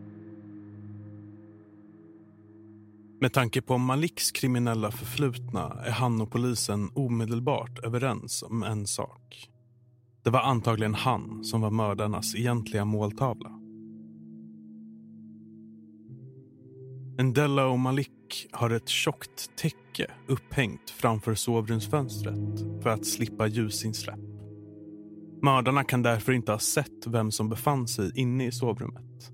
Med 3.20 3.32
tanke 3.32 3.62
på 3.62 3.78
Maliks 3.78 4.30
kriminella 4.30 4.90
förflutna 4.90 5.82
är 5.84 5.90
han 5.90 6.20
och 6.20 6.30
polisen 6.30 6.90
omedelbart 6.94 7.78
överens 7.78 8.42
om 8.42 8.62
en 8.62 8.86
sak. 8.86 9.50
Det 10.24 10.30
var 10.30 10.40
antagligen 10.40 10.94
han 10.94 11.44
som 11.44 11.60
var 11.60 11.70
mördarnas 11.70 12.34
egentliga 12.34 12.84
måltavla. 12.84 13.50
Ndella 17.22 17.66
och 17.66 17.78
Malik 17.78 18.46
har 18.52 18.70
ett 18.70 18.88
tjockt 18.88 19.56
täcke 19.56 20.10
upphängt 20.26 20.90
framför 20.90 21.34
sovrumsfönstret 21.34 22.82
för 22.82 22.90
att 22.90 23.06
slippa 23.06 23.46
ljusinsläpp. 23.46 24.20
Mördarna 25.42 25.84
kan 25.84 26.02
därför 26.02 26.32
inte 26.32 26.52
ha 26.52 26.58
sett 26.58 27.06
vem 27.06 27.30
som 27.30 27.48
befann 27.48 27.88
sig 27.88 28.10
inne 28.14 28.46
i 28.46 28.52
sovrummet. 28.52 29.32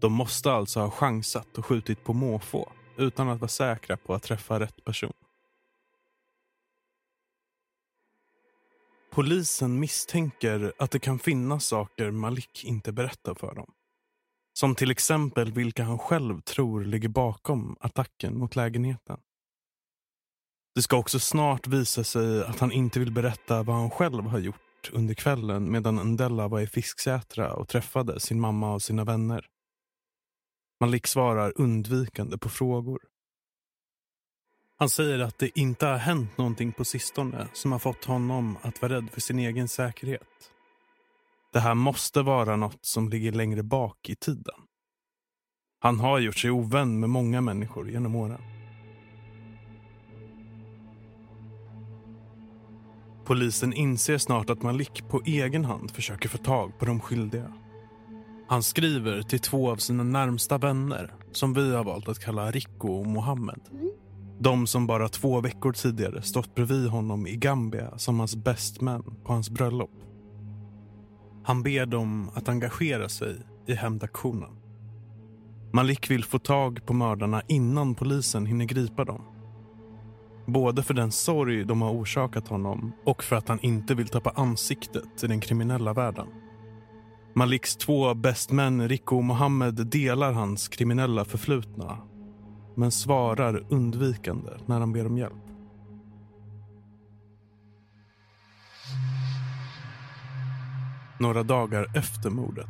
De 0.00 0.12
måste 0.12 0.52
alltså 0.52 0.80
ha 0.80 0.90
chansat 0.90 1.58
och 1.58 1.66
skjutit 1.66 2.04
på 2.04 2.12
måfå 2.12 2.72
utan 2.98 3.28
att 3.28 3.40
vara 3.40 3.48
säkra 3.48 3.96
på 3.96 4.14
att 4.14 4.22
träffa 4.22 4.60
rätt 4.60 4.84
person. 4.84 5.12
Polisen 9.10 9.80
misstänker 9.80 10.72
att 10.78 10.90
det 10.90 10.98
kan 10.98 11.18
finnas 11.18 11.66
saker 11.66 12.10
Malik 12.10 12.64
inte 12.64 12.92
berättar 12.92 13.34
för 13.34 13.54
dem. 13.54 13.72
Som 14.52 14.74
till 14.74 14.90
exempel 14.90 15.52
vilka 15.52 15.84
han 15.84 15.98
själv 15.98 16.40
tror 16.40 16.84
ligger 16.84 17.08
bakom 17.08 17.76
attacken 17.80 18.38
mot 18.38 18.56
lägenheten. 18.56 19.20
Det 20.74 20.82
ska 20.82 20.96
också 20.96 21.20
snart 21.20 21.66
visa 21.66 22.04
sig 22.04 22.44
att 22.44 22.58
han 22.58 22.72
inte 22.72 22.98
vill 22.98 23.12
berätta 23.12 23.62
vad 23.62 23.76
han 23.76 23.90
själv 23.90 24.24
har 24.24 24.38
gjort 24.38 24.90
under 24.92 25.14
kvällen 25.14 25.70
medan 25.72 25.96
Ndella 25.96 26.48
var 26.48 26.60
i 26.60 26.66
Fisksätra 26.66 27.52
och 27.52 27.68
träffade 27.68 28.20
sin 28.20 28.40
mamma 28.40 28.74
och 28.74 28.82
sina 28.82 29.04
vänner. 29.04 29.46
Malik 30.80 31.06
svarar 31.06 31.52
undvikande 31.56 32.38
på 32.38 32.48
frågor. 32.48 33.00
Han 34.78 34.88
säger 34.88 35.18
att 35.18 35.38
det 35.38 35.58
inte 35.58 35.86
har 35.86 35.96
hänt 35.96 36.38
någonting 36.38 36.72
på 36.72 36.84
sistone 36.84 37.48
som 37.52 37.72
har 37.72 37.78
fått 37.78 38.04
honom 38.04 38.58
att 38.62 38.82
vara 38.82 38.92
rädd 38.92 39.10
för 39.12 39.20
sin 39.20 39.38
egen 39.38 39.68
säkerhet. 39.68 40.50
Det 41.52 41.60
här 41.60 41.74
måste 41.74 42.22
vara 42.22 42.56
något 42.56 42.84
som 42.84 43.08
ligger 43.08 43.32
längre 43.32 43.62
bak 43.62 44.08
i 44.08 44.16
tiden. 44.16 44.54
Han 45.78 46.00
har 46.00 46.18
gjort 46.18 46.36
sig 46.36 46.50
ovän 46.50 47.00
med 47.00 47.10
många 47.10 47.40
människor 47.40 47.90
genom 47.90 48.16
åren. 48.16 48.40
Polisen 53.24 53.72
inser 53.72 54.18
snart 54.18 54.50
att 54.50 54.62
Malik 54.62 55.08
på 55.08 55.22
egen 55.26 55.64
hand 55.64 55.90
försöker 55.90 56.28
få 56.28 56.38
tag 56.38 56.78
på 56.78 56.84
de 56.84 57.00
skyldiga. 57.00 57.52
Han 58.48 58.62
skriver 58.62 59.22
till 59.22 59.40
två 59.40 59.70
av 59.70 59.76
sina 59.76 60.02
närmsta 60.02 60.58
vänner 60.58 61.14
som 61.32 61.54
vi 61.54 61.74
har 61.74 61.84
valt 61.84 62.08
att 62.08 62.18
kalla 62.18 62.50
Rico 62.50 62.88
och 62.88 63.06
Mohammed. 63.06 63.60
De 64.38 64.66
som 64.66 64.86
bara 64.86 65.08
två 65.08 65.40
veckor 65.40 65.72
tidigare 65.72 66.22
stått 66.22 66.54
bredvid 66.54 66.88
honom 66.88 67.26
i 67.26 67.36
Gambia 67.36 67.98
som 67.98 68.18
hans 68.18 68.36
best 68.36 68.80
man 68.80 69.02
på 69.24 69.32
hans 69.32 69.50
bröllop. 69.50 69.90
Han 71.44 71.62
ber 71.62 71.86
dem 71.86 72.30
att 72.34 72.48
engagera 72.48 73.08
sig 73.08 73.36
i 73.66 73.74
hämndaktionen. 73.74 74.50
Malik 75.72 76.10
vill 76.10 76.24
få 76.24 76.38
tag 76.38 76.86
på 76.86 76.92
mördarna 76.92 77.42
innan 77.48 77.94
polisen 77.94 78.46
hinner 78.46 78.64
gripa 78.64 79.04
dem. 79.04 79.22
Både 80.46 80.82
för 80.82 80.94
den 80.94 81.12
sorg 81.12 81.64
de 81.64 81.82
har 81.82 81.90
orsakat 81.90 82.48
honom 82.48 82.92
och 83.04 83.22
för 83.22 83.36
att 83.36 83.48
han 83.48 83.60
inte 83.60 83.94
vill 83.94 84.08
tappa 84.08 84.30
ansiktet 84.30 85.24
i 85.24 85.26
den 85.26 85.40
kriminella 85.40 85.92
världen. 85.92 86.26
Maliks 87.38 87.76
två 87.76 88.14
bestmän, 88.14 88.88
Rico 88.88 89.16
och 89.16 89.24
Mohammed, 89.24 89.86
delar 89.86 90.32
hans 90.32 90.68
kriminella 90.68 91.24
förflutna 91.24 91.98
men 92.74 92.90
svarar 92.90 93.66
undvikande 93.68 94.50
när 94.66 94.80
han 94.80 94.92
ber 94.92 95.06
om 95.06 95.18
hjälp. 95.18 95.32
Några 101.20 101.42
dagar 101.42 101.96
efter 101.96 102.30
mordet 102.30 102.66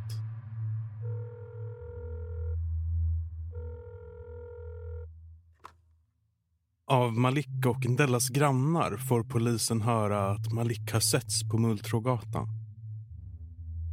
Av 6.87 7.13
Malik 7.13 7.67
och 7.67 7.87
Ndellas 7.87 8.29
grannar 8.29 8.97
får 8.97 9.23
polisen 9.23 9.81
höra 9.81 10.31
att 10.31 10.53
Malik 10.53 10.93
har 10.93 11.01
setts 11.01 11.49
på 11.51 11.59
Mulltrågatan. 11.59 12.66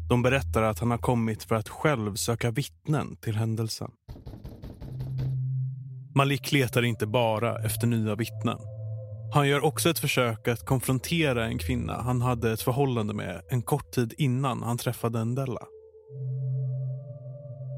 De 0.09 0.21
berättar 0.21 0.63
att 0.63 0.79
han 0.79 0.91
har 0.91 0.97
kommit 0.97 1.43
för 1.43 1.55
att 1.55 1.69
själv 1.69 2.15
söka 2.15 2.51
vittnen 2.51 3.15
till 3.15 3.35
händelsen. 3.35 3.91
Malik 6.15 6.51
letar 6.51 6.83
inte 6.83 7.07
bara 7.07 7.57
efter 7.65 7.87
nya 7.87 8.15
vittnen. 8.15 8.57
Han 9.33 9.47
gör 9.47 9.65
också 9.65 9.89
ett 9.89 9.99
försök 9.99 10.47
att 10.47 10.65
konfrontera 10.65 11.45
en 11.45 11.57
kvinna 11.57 12.01
han 12.01 12.21
hade 12.21 12.51
ett 12.51 12.61
förhållande 12.61 13.13
med 13.13 13.41
en 13.49 13.61
kort 13.61 13.91
tid 13.91 14.13
innan 14.17 14.63
han 14.63 14.77
träffade 14.77 15.25
Ndella. 15.25 15.61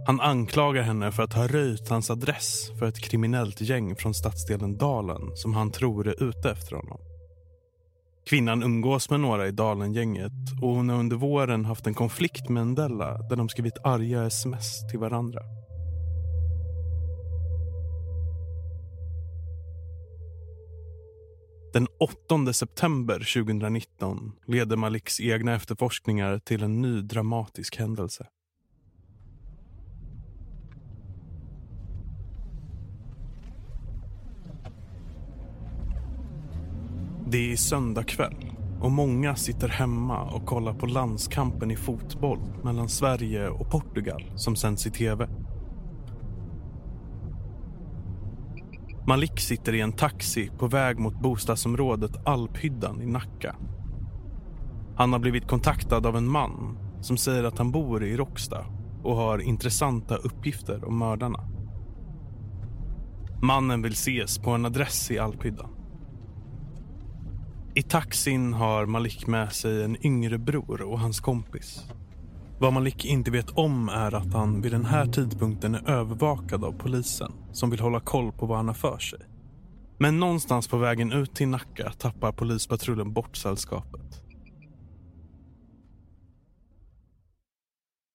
Han 0.08 0.22
anklagar 0.22 0.82
henne 0.82 1.12
för 1.12 1.24
att 1.24 1.34
ha 1.34 1.48
röjt 1.48 1.90
hans 1.90 2.10
adress 2.10 2.72
för 2.80 2.88
ett 2.88 3.00
kriminellt 3.00 3.62
gäng 3.62 3.96
från 3.96 4.14
stadsdelen 4.14 4.78
Dalen 4.78 5.36
som 5.36 5.54
han 5.54 5.72
tror 5.72 6.08
är 6.08 6.24
ute 6.24 6.52
efter 6.52 6.76
honom. 6.76 7.15
Kvinnan 8.30 8.64
umgås 8.64 9.10
med 9.10 9.20
några 9.20 9.48
i 9.48 9.52
Dalengänget 9.52 10.32
och 10.62 10.70
hon 10.70 10.90
har 10.90 11.00
under 11.00 11.16
våren 11.16 11.66
haft 11.66 11.88
en 11.88 11.94
konflikt 11.94 12.50
med 12.50 12.68
Ndella 12.68 13.18
där 13.18 13.36
de 13.36 13.50
skrivit 13.50 13.78
arga 13.84 14.26
sms 14.26 14.88
till 14.88 15.00
varandra. 15.00 15.42
Den 21.74 21.88
8 22.46 22.54
september 22.54 23.34
2019 23.34 24.32
leder 24.48 24.76
Maliks 24.76 25.20
egna 25.20 25.56
efterforskningar 25.56 26.40
till 26.40 26.64
en 26.64 26.82
ny 26.82 27.02
dramatisk 27.02 27.78
händelse. 27.78 28.28
Det 37.28 37.52
är 37.52 37.56
söndag 37.56 38.04
kväll 38.04 38.52
och 38.82 38.92
många 38.92 39.36
sitter 39.36 39.68
hemma 39.68 40.24
och 40.24 40.46
kollar 40.46 40.74
på 40.74 40.86
landskampen 40.86 41.72
i 41.72 41.76
fotboll 41.76 42.40
mellan 42.64 42.90
Sverige 42.90 43.50
och 43.50 43.72
Portugal 43.72 44.32
som 44.36 44.56
sänds 44.56 44.88
i 44.88 44.92
tv. 44.92 45.28
Malik 49.08 49.40
sitter 49.40 49.74
i 49.74 49.82
en 49.82 49.92
taxi 49.92 50.52
på 50.58 50.68
väg 50.68 51.00
mot 51.00 51.22
bostadsområdet 51.22 52.28
Alphyddan 52.28 53.02
i 53.02 53.06
Nacka. 53.06 53.56
Han 54.96 55.14
har 55.14 55.20
blivit 55.20 55.48
kontaktad 55.48 56.06
av 56.06 56.18
en 56.18 56.32
man 56.32 56.78
som 57.02 57.18
säger 57.18 57.44
att 57.44 57.58
han 57.58 57.72
bor 57.72 58.04
i 58.04 58.18
Råcksta 58.18 58.66
och 59.04 59.16
har 59.16 59.40
intressanta 59.40 60.16
uppgifter 60.16 60.86
om 60.86 60.98
mördarna. 60.98 61.40
Mannen 63.42 63.82
vill 63.82 63.94
ses 63.94 64.38
på 64.38 64.52
en 64.52 64.66
adress 64.66 65.12
i 65.12 65.20
Alphyddan. 65.20 65.75
I 67.78 67.84
taxin 67.84 68.54
har 68.54 68.86
Malik 68.86 69.28
med 69.28 69.54
sig 69.54 69.84
en 69.84 70.06
yngre 70.06 70.38
bror 70.38 70.82
och 70.82 71.00
hans 71.00 71.20
kompis. 71.20 71.84
Vad 72.60 72.74
Malik 72.74 73.06
inte 73.06 73.32
vet 73.32 73.50
om 73.50 73.90
är 73.90 74.16
att 74.16 74.34
han 74.34 74.62
vid 74.62 74.72
den 74.72 74.86
här 74.86 75.06
tidpunkten 75.06 75.76
är 75.76 75.90
övervakad 75.90 76.64
av 76.64 76.72
polisen 76.72 77.32
som 77.52 77.70
vill 77.70 77.80
hålla 77.80 78.00
koll 78.00 78.32
på 78.32 78.46
vad 78.46 78.58
han 78.58 78.68
har 78.68 78.76
för 78.76 78.98
sig. 78.98 79.20
Men 79.98 80.20
någonstans 80.20 80.68
på 80.68 80.78
vägen 80.78 81.12
ut 81.12 81.36
till 81.36 81.48
Nacka 81.48 81.92
tappar 81.92 82.32
polispatrullen 82.32 83.14
bort 83.14 83.38
sällskapet. 83.38 84.22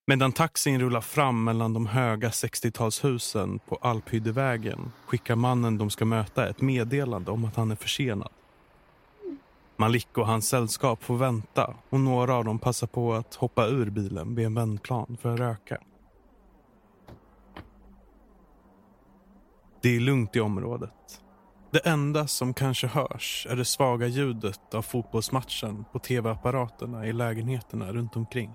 Medan 0.07 0.33
taxin 0.33 0.81
rullar 0.81 1.01
fram 1.01 1.45
mellan 1.45 1.73
de 1.73 1.87
höga 1.87 2.29
60-talshusen 2.29 3.59
på 3.69 3.77
Alphyddevägen 3.77 4.93
skickar 5.07 5.37
mannen 5.37 5.79
de 5.79 5.91
ska 5.91 6.05
möta 6.05 6.49
ett 6.49 6.61
meddelande 6.61 7.31
om 7.31 7.45
att 7.45 7.57
han 7.57 7.71
är 7.71 7.77
försenad. 7.77 8.33
Malik 9.81 10.19
och 10.19 10.27
hans 10.27 10.49
sällskap 10.49 11.03
får 11.03 11.17
vänta 11.17 11.75
och 11.91 12.01
några 12.01 12.35
av 12.35 12.45
dem 12.45 12.59
passar 12.59 12.87
på 12.87 13.15
att 13.15 13.35
hoppa 13.35 13.67
ur 13.67 13.91
bilen 13.91 14.35
vid 14.35 14.47
en 14.47 14.55
vändplan 14.55 15.17
för 15.21 15.33
att 15.35 15.41
röka. 15.41 15.79
Det 19.81 19.97
är 19.97 20.01
lugnt 20.01 20.37
i 20.37 20.41
området. 20.41 21.23
Det 21.71 21.79
enda 21.87 22.27
som 22.27 22.55
kanske 22.55 22.87
hörs 22.87 23.47
är 23.51 23.57
det 23.57 23.65
svaga 23.65 24.07
ljudet 24.07 24.75
av 24.75 24.83
fotbollsmatchen 24.83 25.85
på 25.93 25.99
tv-apparaterna 25.99 27.07
i 27.07 27.13
lägenheterna 27.13 27.93
runt 27.93 28.17
omkring. 28.17 28.51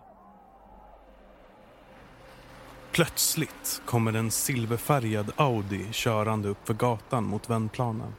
Plötsligt 2.92 3.82
kommer 3.86 4.14
en 4.14 4.32
silverfärgad 4.32 5.32
Audi 5.36 5.88
körande 5.92 6.50
upp 6.50 6.68
för 6.68 6.74
gatan 6.74 7.24
mot 7.24 7.50
vändplanen. 7.50 8.14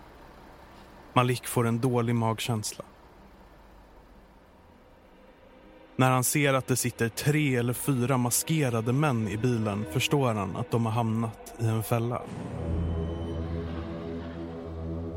Malik 1.12 1.46
får 1.46 1.66
en 1.66 1.80
dålig 1.80 2.14
magkänsla. 2.14 2.84
När 5.98 6.10
han 6.10 6.24
ser 6.24 6.54
att 6.54 6.66
det 6.66 6.76
sitter 6.76 7.08
tre 7.08 7.56
eller 7.56 7.72
fyra 7.72 8.16
maskerade 8.16 8.92
män 8.92 9.28
i 9.28 9.36
bilen 9.36 9.84
förstår 9.92 10.34
han 10.34 10.56
att 10.56 10.70
de 10.70 10.86
har 10.86 10.92
hamnat 10.92 11.54
i 11.58 11.66
en 11.66 11.82
fälla. 11.82 12.22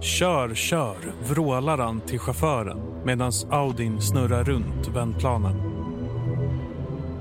Kör, 0.01 0.55
kör, 0.55 0.97
vrålar 1.29 1.77
han 1.77 2.01
till 2.01 2.19
chauffören 2.19 3.03
medan 3.05 3.31
Audin 3.49 4.01
snurrar 4.01 4.43
runt 4.43 4.87
vändplanen. 4.87 5.55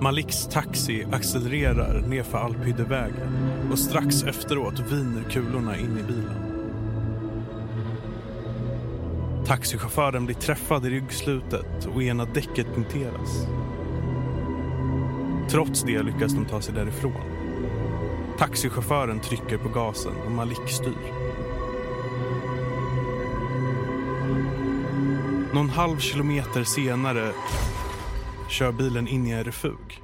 Maliks 0.00 0.46
taxi 0.46 1.06
accelererar 1.12 2.00
nerför 2.00 2.38
Alphyddevägen 2.38 3.32
och 3.72 3.78
strax 3.78 4.22
efteråt 4.22 4.80
viner 4.80 5.30
kulorna 5.30 5.76
in 5.76 5.98
i 5.98 6.02
bilen. 6.02 6.47
Taxichauffören 9.48 10.26
blir 10.26 10.36
träffad 10.36 10.86
i 10.86 10.90
ryggslutet 10.90 11.86
och 11.86 12.02
ena 12.02 12.24
däcket 12.24 12.66
punkteras. 12.66 13.46
Trots 15.50 15.82
det 15.82 16.02
lyckas 16.02 16.32
de 16.32 16.44
ta 16.44 16.60
sig 16.60 16.74
därifrån. 16.74 17.22
Taxichauffören 18.38 19.20
trycker 19.20 19.58
på 19.58 19.68
gasen 19.68 20.16
och 20.26 20.32
Malik 20.32 20.68
styr. 20.68 21.12
Någon 25.54 25.70
halv 25.70 25.98
kilometer 25.98 26.64
senare 26.64 27.32
kör 28.50 28.72
bilen 28.72 29.08
in 29.08 29.26
i 29.26 29.30
en 29.30 29.44
refug. 29.44 30.02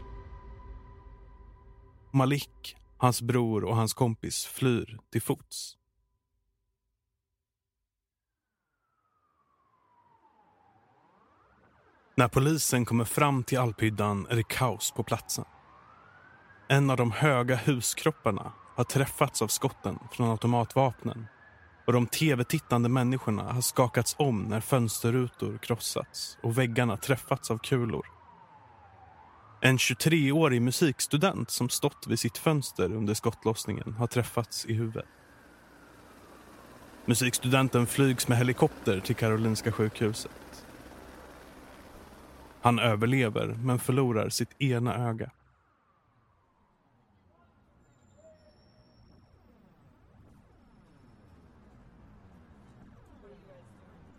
Malik, 2.12 2.76
hans 2.96 3.22
bror 3.22 3.64
och 3.64 3.76
hans 3.76 3.94
kompis 3.94 4.46
flyr 4.46 4.98
till 5.12 5.22
fots. 5.22 5.76
När 12.16 12.29
polisen 12.29 12.85
kommer 12.85 13.05
fram 13.05 13.44
till 13.44 13.59
Alphyddan 13.59 14.27
är 14.31 14.37
det 14.37 14.48
kaos 14.48 14.92
på 14.96 15.03
platsen. 15.03 15.44
En 16.68 16.90
av 16.90 16.96
de 16.96 17.12
höga 17.12 17.57
huskropparna 17.57 18.53
har 18.74 18.85
träffats 18.85 19.42
av 19.42 19.48
skotten 19.48 19.98
från 20.12 20.31
automatvapnen 20.31 21.27
och 21.87 21.92
de 21.92 22.07
tv-tittande 22.07 22.88
människorna 22.88 23.53
har 23.53 23.61
skakats 23.61 24.16
om 24.18 24.42
när 24.42 24.61
fönsterrutor 24.61 25.59
krossats 25.59 26.38
och 26.42 26.59
väggarna 26.59 26.96
träffats 26.96 27.50
av 27.50 27.59
kulor. 27.59 28.07
En 29.61 29.77
23-årig 29.77 30.62
musikstudent 30.62 31.50
som 31.50 31.68
stått 31.68 32.07
vid 32.07 32.18
sitt 32.18 32.38
fönster 32.38 32.92
under 32.92 33.14
skottlossningen 33.14 33.94
har 33.98 34.07
träffats 34.07 34.66
i 34.66 34.74
huvudet. 34.74 35.07
Musikstudenten 37.05 37.87
flygs 37.87 38.29
med 38.29 38.38
helikopter 38.38 39.00
till 39.00 39.16
Karolinska 39.16 39.72
sjukhuset. 39.72 40.33
Han 42.64 42.79
överlever 42.79 43.46
men 43.46 43.79
förlorar 43.79 44.29
sitt 44.29 44.61
ena 44.62 45.09
öga. 45.09 45.31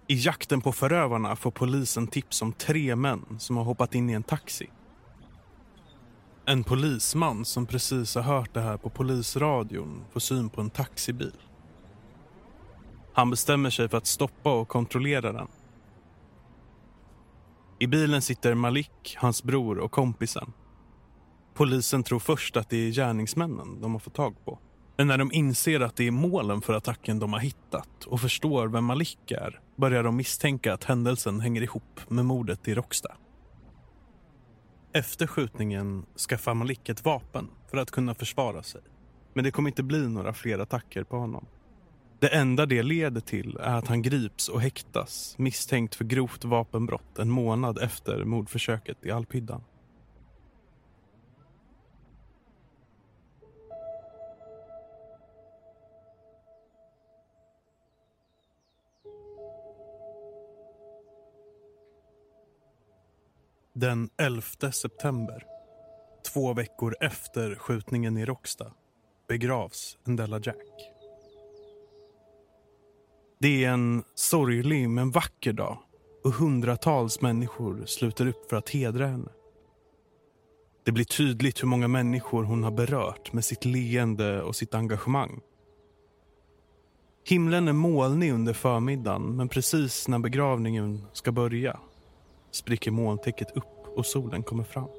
I 0.08 0.16
jakten 0.16 0.62
på 0.62 0.72
förövarna 0.72 1.36
får 1.36 1.52
polisen 1.52 2.08
tips 2.08 2.42
om 2.42 2.54
tre 2.54 2.96
män 2.96 3.26
som 3.40 3.58
har 3.58 3.64
hoppat 3.64 3.96
in 3.96 4.10
i 4.10 4.14
en 4.14 4.24
taxi. 4.24 4.70
En 6.46 6.64
polisman 6.64 7.46
som 7.46 7.66
precis 7.66 8.16
har 8.16 8.22
hört 8.22 8.54
det 8.54 8.62
här 8.62 8.78
på 8.78 8.90
polisradion 8.90 10.06
får 10.12 10.20
syn 10.20 10.50
på 10.50 10.62
en 10.62 10.70
taxibil. 10.70 11.38
Han 13.14 13.30
bestämmer 13.30 13.70
sig 13.70 13.90
för 13.90 13.98
att 13.98 14.08
stoppa 14.08 14.54
och 14.54 14.68
kontrollera 14.68 15.32
den. 15.32 15.48
I 17.80 17.88
bilen 17.88 18.22
sitter 18.22 18.54
Malik, 18.54 19.16
hans 19.18 19.44
bror 19.44 19.80
och 19.80 19.92
kompisen. 19.92 20.54
Polisen 21.54 22.04
tror 22.04 22.20
först 22.20 22.58
att 22.58 22.70
det 22.70 22.78
är 22.78 22.92
gärningsmännen 22.92 23.82
de 23.82 23.92
har 23.92 24.00
fått 24.00 24.14
tag 24.14 24.36
på. 24.46 24.60
Men 24.98 25.08
när 25.08 25.18
de 25.18 25.32
inser 25.32 25.80
att 25.80 25.96
det 25.96 26.08
är 26.08 26.12
målen 26.12 26.62
för 26.62 26.74
attacken 26.74 27.20
de 27.20 27.34
har 27.34 27.40
hittat 27.40 28.04
och 28.06 28.22
förstår 28.22 28.68
vem 28.68 28.86
Malik 28.86 29.32
är 29.32 29.60
börjar 29.76 30.04
de 30.04 30.16
misstänka 30.16 30.74
att 30.74 30.84
händelsen 30.84 31.40
hänger 31.40 31.62
ihop 31.62 32.00
med 32.08 32.26
mordet 32.26 32.68
i 32.68 32.76
Råcksta. 32.76 33.16
Efter 34.94 35.28
skjutningen 35.28 36.06
skaffar 36.30 36.54
Malik 36.54 36.90
ett 36.90 37.06
vapen 37.06 37.50
för 37.72 37.78
att 37.78 37.92
kunna 37.92 38.16
försvara 38.16 38.64
sig. 38.64 38.82
Men 39.34 39.44
det 39.44 39.52
kommer 39.52 39.70
inte 39.70 39.84
bli 39.84 40.08
några 40.08 40.34
fler 40.34 40.60
attacker 40.60 41.04
på 41.04 41.18
honom. 41.18 41.46
Det 42.26 42.30
enda 42.30 42.66
det 42.66 42.84
leder 42.84 43.22
till 43.22 43.58
är 43.58 43.76
att 43.76 43.88
han 43.88 44.02
grips 44.02 44.50
och 44.50 44.62
häktas 44.62 45.36
misstänkt 45.38 45.96
för 45.96 46.06
grovt 46.06 46.44
vapenbrott 46.44 47.20
en 47.20 47.30
månad 47.30 47.78
efter 47.78 48.24
mordförsöket 48.24 48.98
i 49.06 49.12
Alphyddan. 49.12 49.64
Den 63.74 64.10
11 64.18 64.72
september, 64.72 65.44
två 66.34 66.54
veckor 66.54 66.96
efter 67.02 67.56
skjutningen 67.56 68.18
i 68.18 68.26
Råcksta, 68.26 68.72
begravs 69.28 69.98
Ndella 70.04 70.40
Jack. 70.44 70.95
Det 73.46 73.66
är 73.66 73.70
en 73.70 74.04
sorglig 74.16 74.90
men 74.90 75.12
vacker 75.12 75.54
dag 75.54 75.78
och 76.24 76.32
hundratals 76.32 77.22
människor 77.22 77.84
sluter 77.86 78.28
upp 78.28 78.50
för 78.50 78.58
att 78.58 78.70
hedra 78.70 79.08
henne. 79.08 79.30
Det 80.86 80.92
blir 80.92 81.06
tydligt 81.06 81.64
hur 81.64 81.68
många 81.68 81.88
människor 81.88 82.44
hon 82.44 82.64
har 82.64 82.72
berört 82.72 83.34
med 83.34 83.46
sitt 83.46 83.66
leende 83.66 84.42
och 84.42 84.56
sitt 84.56 84.74
engagemang. 84.74 85.42
Himlen 87.26 87.68
är 87.68 87.74
molnig 87.74 88.34
under 88.34 88.54
förmiddagen 88.54 89.36
men 89.36 89.50
precis 89.50 90.08
när 90.08 90.20
begravningen 90.20 91.06
ska 91.14 91.32
börja 91.32 91.80
spricker 92.52 92.92
molntäcket 92.92 93.58
upp 93.58 93.98
och 93.98 94.06
solen 94.06 94.44
kommer 94.44 94.64
fram. 94.64 94.90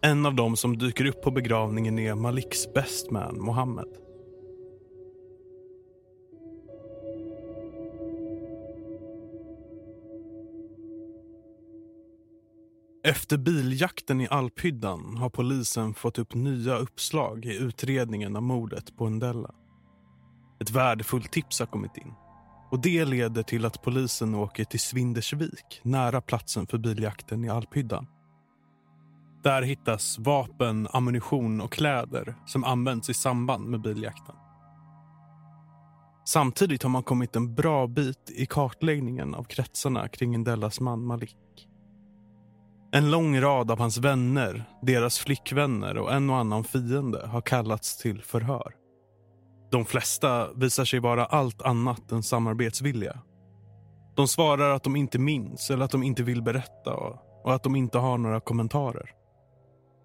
En 0.00 0.26
av 0.26 0.34
dem 0.34 0.56
som 0.56 0.78
dyker 0.78 1.06
upp 1.06 1.22
på 1.22 1.30
begravningen 1.30 1.98
är 1.98 2.14
Maliks 2.14 2.72
best 2.74 3.10
man, 3.10 3.40
Mohammed. 3.40 4.02
Efter 13.04 13.38
biljakten 13.38 14.20
i 14.20 14.28
Alphyddan 14.28 15.16
har 15.16 15.30
polisen 15.30 15.94
fått 15.94 16.18
upp 16.18 16.34
nya 16.34 16.76
uppslag 16.76 17.44
i 17.44 17.56
utredningen 17.56 18.36
av 18.36 18.42
mordet 18.42 18.96
på 18.96 19.08
Ndella. 19.08 19.50
Ett 20.60 20.70
värdefullt 20.70 21.32
tips 21.32 21.60
har 21.60 21.66
kommit 21.66 21.96
in. 21.96 22.12
Och 22.70 22.80
Det 22.82 23.04
leder 23.04 23.42
till 23.42 23.64
att 23.64 23.82
polisen 23.82 24.34
åker 24.34 24.64
till 24.64 24.80
Svindersvik 24.80 25.80
nära 25.82 26.20
platsen 26.20 26.66
för 26.66 26.78
biljakten 26.78 27.44
i 27.44 27.48
Alphyddan. 27.48 28.06
Där 29.42 29.62
hittas 29.62 30.18
vapen, 30.18 30.88
ammunition 30.92 31.60
och 31.60 31.72
kläder 31.72 32.34
som 32.46 32.64
används 32.64 33.10
i 33.10 33.14
samband 33.14 33.68
med 33.68 33.80
biljakten. 33.80 34.34
Samtidigt 36.24 36.82
har 36.82 36.90
man 36.90 37.02
kommit 37.02 37.36
en 37.36 37.54
bra 37.54 37.86
bit 37.86 38.30
i 38.30 38.46
kartläggningen 38.46 39.34
av 39.34 39.44
kretsarna 39.44 40.08
kring 40.08 40.38
Ndellas 40.40 40.80
man 40.80 41.06
Malik. 41.06 41.68
En 42.94 43.10
lång 43.10 43.40
rad 43.40 43.70
av 43.70 43.78
hans 43.78 43.98
vänner, 43.98 44.64
deras 44.82 45.18
flickvänner 45.18 45.98
och 45.98 46.12
en 46.12 46.30
och 46.30 46.36
annan 46.36 46.64
fiende 46.64 47.26
har 47.26 47.40
kallats 47.40 47.98
till 47.98 48.22
förhör. 48.22 48.74
De 49.70 49.84
flesta 49.84 50.52
visar 50.52 50.84
sig 50.84 51.00
vara 51.00 51.24
allt 51.24 51.62
annat 51.62 52.12
än 52.12 52.22
samarbetsvilliga. 52.22 53.18
De 54.16 54.28
svarar 54.28 54.70
att 54.70 54.82
de 54.82 54.96
inte 54.96 55.18
minns 55.18 55.70
eller 55.70 55.84
att 55.84 55.90
de 55.90 56.02
inte 56.02 56.22
vill 56.22 56.42
berätta 56.42 56.94
och 57.44 57.54
att 57.54 57.62
de 57.62 57.76
inte 57.76 57.98
har 57.98 58.18
några 58.18 58.40
kommentarer. 58.40 59.10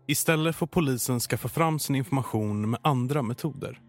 Istället 0.08 0.56
får 0.56 0.68
polisen 0.68 1.20
skaffa 1.20 1.48
fram 1.48 1.80
sin 1.80 1.96
information 1.96 2.70
med 2.70 2.80
andra 2.84 3.22
metoder. 3.22 3.80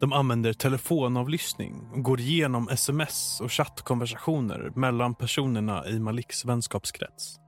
De 0.00 0.12
använder 0.12 0.52
telefonavlyssning 0.52 1.90
och 1.94 2.02
går 2.02 2.20
igenom 2.20 2.68
sms 2.68 3.40
och 3.40 3.52
chattkonversationer 3.52 4.72
mellan 4.74 5.14
personerna 5.14 5.86
i 5.86 5.98
Maliks 5.98 6.44
vänskapskrets. 6.44 7.45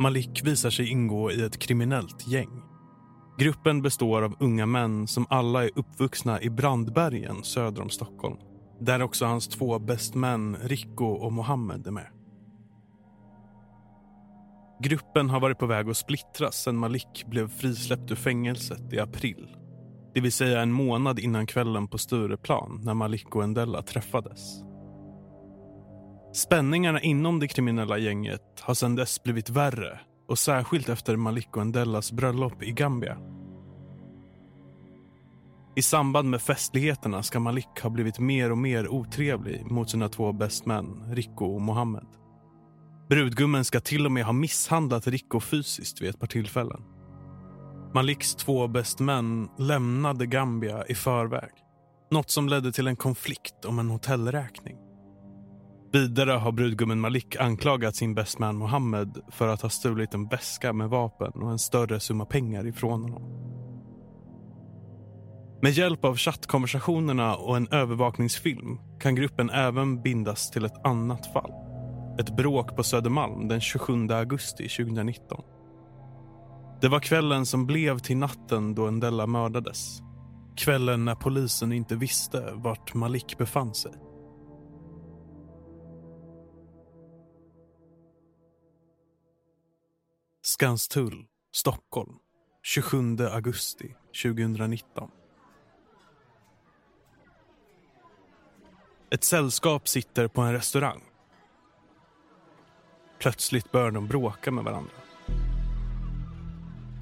Malik 0.00 0.40
visar 0.44 0.70
sig 0.70 0.88
ingå 0.88 1.30
i 1.30 1.42
ett 1.42 1.58
kriminellt 1.58 2.28
gäng. 2.28 2.62
Gruppen 3.38 3.82
består 3.82 4.22
av 4.22 4.34
unga 4.40 4.66
män 4.66 5.06
som 5.06 5.26
alla 5.30 5.64
är 5.64 5.70
uppvuxna 5.74 6.42
i 6.42 6.50
Brandbergen 6.50 7.44
söder 7.44 7.82
om 7.82 7.90
Stockholm. 7.90 8.36
Där 8.80 9.02
också 9.02 9.24
hans 9.24 9.48
två 9.48 9.78
bästmän 9.78 10.56
Rico 10.62 11.04
och 11.04 11.32
Mohammed 11.32 11.86
är 11.86 11.90
med. 11.90 12.06
Gruppen 14.82 15.30
har 15.30 15.40
varit 15.40 15.58
på 15.58 15.66
väg 15.66 15.88
att 15.88 15.96
splittras 15.96 16.62
sen 16.62 16.76
Malik 16.76 17.24
blev 17.26 17.48
frisläppt 17.48 18.10
ur 18.10 18.16
fängelset 18.16 18.92
i 18.92 18.98
april. 18.98 19.56
Det 20.14 20.20
vill 20.20 20.32
säga 20.32 20.60
en 20.60 20.72
månad 20.72 21.18
innan 21.18 21.46
kvällen 21.46 21.88
på 21.88 21.98
Stureplan 21.98 22.80
när 22.84 22.94
Malik 22.94 23.36
och 23.36 23.44
Endella 23.44 23.82
träffades. 23.82 24.69
Spänningarna 26.32 27.00
inom 27.00 27.40
det 27.40 27.48
kriminella 27.48 27.98
gänget 27.98 28.60
har 28.60 28.74
sedan 28.74 28.96
dess 28.96 29.22
blivit 29.22 29.50
värre 29.50 30.00
och 30.28 30.38
särskilt 30.38 30.88
efter 30.88 31.16
Malik 31.16 31.56
och 31.56 31.66
Ndellas 31.66 32.12
bröllop 32.12 32.62
i 32.62 32.72
Gambia. 32.72 33.18
I 35.76 35.82
samband 35.82 36.30
med 36.30 36.42
festligheterna 36.42 37.22
ska 37.22 37.40
Malik 37.40 37.80
ha 37.82 37.90
blivit 37.90 38.18
mer 38.18 38.50
och 38.50 38.58
mer 38.58 38.88
otrevlig 38.88 39.70
mot 39.70 39.90
sina 39.90 40.08
två 40.08 40.32
bästmän, 40.32 41.14
Rico 41.14 41.44
och 41.44 41.60
Mohammed. 41.60 42.06
Brudgummen 43.08 43.64
ska 43.64 43.80
till 43.80 44.06
och 44.06 44.12
med 44.12 44.24
ha 44.24 44.32
misshandlat 44.32 45.06
Rico 45.06 45.40
fysiskt 45.40 46.02
vid 46.02 46.10
ett 46.10 46.20
par 46.20 46.26
tillfällen. 46.26 46.82
Maliks 47.94 48.34
två 48.34 48.68
bästmän 48.68 49.48
lämnade 49.58 50.26
Gambia 50.26 50.86
i 50.86 50.94
förväg. 50.94 51.50
Något 52.10 52.30
som 52.30 52.48
ledde 52.48 52.72
till 52.72 52.86
en 52.86 52.96
konflikt 52.96 53.64
om 53.64 53.78
en 53.78 53.90
hotellräkning. 53.90 54.89
Vidare 55.92 56.30
har 56.30 56.52
brudgummen 56.52 57.00
Malik 57.00 57.36
anklagat 57.36 57.96
sin 57.96 58.14
bestman 58.14 58.56
Mohammed 58.56 59.18
för 59.28 59.48
att 59.48 59.62
ha 59.62 59.68
stulit 59.68 60.14
en 60.14 60.28
väska 60.28 60.72
med 60.72 60.88
vapen 60.88 61.32
och 61.42 61.50
en 61.50 61.58
större 61.58 62.00
summa 62.00 62.24
pengar 62.24 62.66
ifrån 62.66 63.02
honom. 63.02 63.22
Med 65.62 65.72
hjälp 65.72 66.04
av 66.04 66.16
chattkonversationerna 66.16 67.36
och 67.36 67.56
en 67.56 67.68
övervakningsfilm 67.68 68.78
kan 69.00 69.14
gruppen 69.14 69.50
även 69.50 70.02
bindas 70.02 70.50
till 70.50 70.64
ett 70.64 70.86
annat 70.86 71.32
fall. 71.32 71.52
Ett 72.18 72.36
bråk 72.36 72.76
på 72.76 72.82
Södermalm 72.82 73.48
den 73.48 73.60
27 73.60 74.08
augusti 74.10 74.68
2019. 74.68 75.42
Det 76.80 76.88
var 76.88 77.00
kvällen 77.00 77.46
som 77.46 77.66
blev 77.66 77.98
till 77.98 78.16
natten 78.16 78.74
då 78.74 78.90
Ndella 78.90 79.26
mördades. 79.26 80.00
Kvällen 80.56 81.04
när 81.04 81.14
polisen 81.14 81.72
inte 81.72 81.96
visste 81.96 82.52
vart 82.54 82.94
Malik 82.94 83.38
befann 83.38 83.74
sig. 83.74 83.92
Skanstull, 90.50 91.24
Stockholm, 91.52 92.12
27 92.62 93.16
augusti 93.32 93.94
2019. 94.22 95.10
Ett 99.10 99.24
sällskap 99.24 99.88
sitter 99.88 100.28
på 100.28 100.40
en 100.40 100.52
restaurang. 100.52 101.00
Plötsligt 103.18 103.72
börjar 103.72 103.90
de 103.90 104.08
bråka 104.08 104.50
med 104.50 104.64
varandra. 104.64 104.92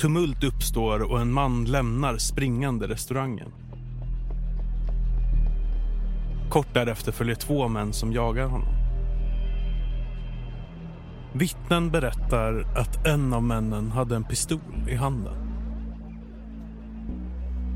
Tumult 0.00 0.44
uppstår 0.44 1.12
och 1.12 1.20
en 1.20 1.32
man 1.32 1.64
lämnar 1.64 2.18
springande 2.18 2.88
restaurangen. 2.88 3.52
Kort 6.50 6.74
därefter 6.74 7.12
följer 7.12 7.37
två 7.37 7.68
män 7.68 7.92
som 7.92 8.12
jagar 8.12 8.46
honom. 8.46 8.78
Vittnen 11.33 11.91
berättar 11.91 12.67
att 12.77 13.07
en 13.07 13.33
av 13.33 13.43
männen 13.43 13.91
hade 13.91 14.17
en 14.17 14.25
pistol 14.25 14.88
i 14.88 14.95
handen. 14.95 15.35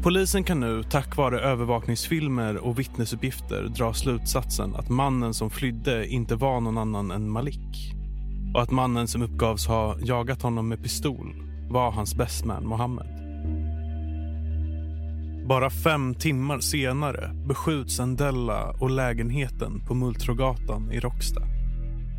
Polisen 0.03 0.45
kan 0.45 0.61
nu, 0.61 0.83
tack 0.83 1.17
vare 1.17 1.41
övervakningsfilmer 1.41 2.57
och 2.57 2.79
vittnesuppgifter 2.79 3.63
dra 3.77 3.95
slutsatsen 3.95 4.75
att 4.75 4.89
mannen 4.89 5.35
som 5.35 5.51
flydde 5.51 6.07
inte 6.07 6.37
var 6.37 6.61
någon 6.61 6.79
annan 6.79 7.11
än 7.11 7.31
Malik. 7.31 7.95
Och 8.55 8.63
att 8.63 8.71
mannen 8.71 9.09
som 9.09 9.23
uppgavs 9.23 9.67
ha 9.67 9.97
jagat 10.01 10.43
honom 10.43 10.69
med 10.69 10.83
pistol 10.83 11.35
var 11.71 11.91
hans 11.91 12.15
bestman 12.15 12.67
Mohammed. 12.67 13.07
Bara 15.49 15.71
fem 15.71 16.15
timmar 16.15 16.59
senare 16.59 17.31
beskjuts 17.49 18.01
Endella 18.01 18.71
och 18.81 18.91
lägenheten 18.91 19.81
på 19.87 19.95
Multrogatan 19.95 20.93
i 20.93 21.01
Råcksta. 21.01 21.52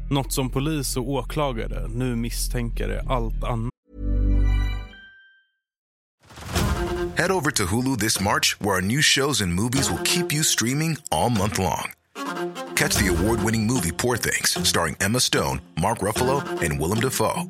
Något 0.10 0.34
som 0.34 0.50
polis 0.50 0.98
och 0.98 1.10
åklagare 1.10 1.88
nu 1.88 2.16
misstänker 2.16 2.90
är 2.90 3.12
allt 3.12 3.44
annat 3.44 3.74
Head 7.16 7.32
over 7.32 7.52
to 7.52 7.66
Hulu 7.66 7.98
this 8.00 8.20
March, 8.20 8.60
where 8.60 8.76
our 8.76 8.82
new 8.82 9.02
shows 9.02 9.42
and 9.42 9.54
movies 9.54 9.90
will 9.90 10.00
keep 10.04 10.34
you 10.34 10.44
streaming 10.44 10.98
all 11.12 11.30
month 11.30 11.60
long. 11.60 11.92
Catch 12.76 12.96
the 12.96 13.08
award 13.08 13.44
winning 13.44 13.68
movie 13.68 13.92
Poor 13.92 14.18
Things, 14.18 14.58
starring 14.68 14.98
Emma 15.00 15.20
Stone, 15.20 15.62
Mark 15.80 16.00
Ruffalo, 16.00 16.42
and 16.62 16.80
Willem 16.80 17.00
Dafoe. 17.00 17.44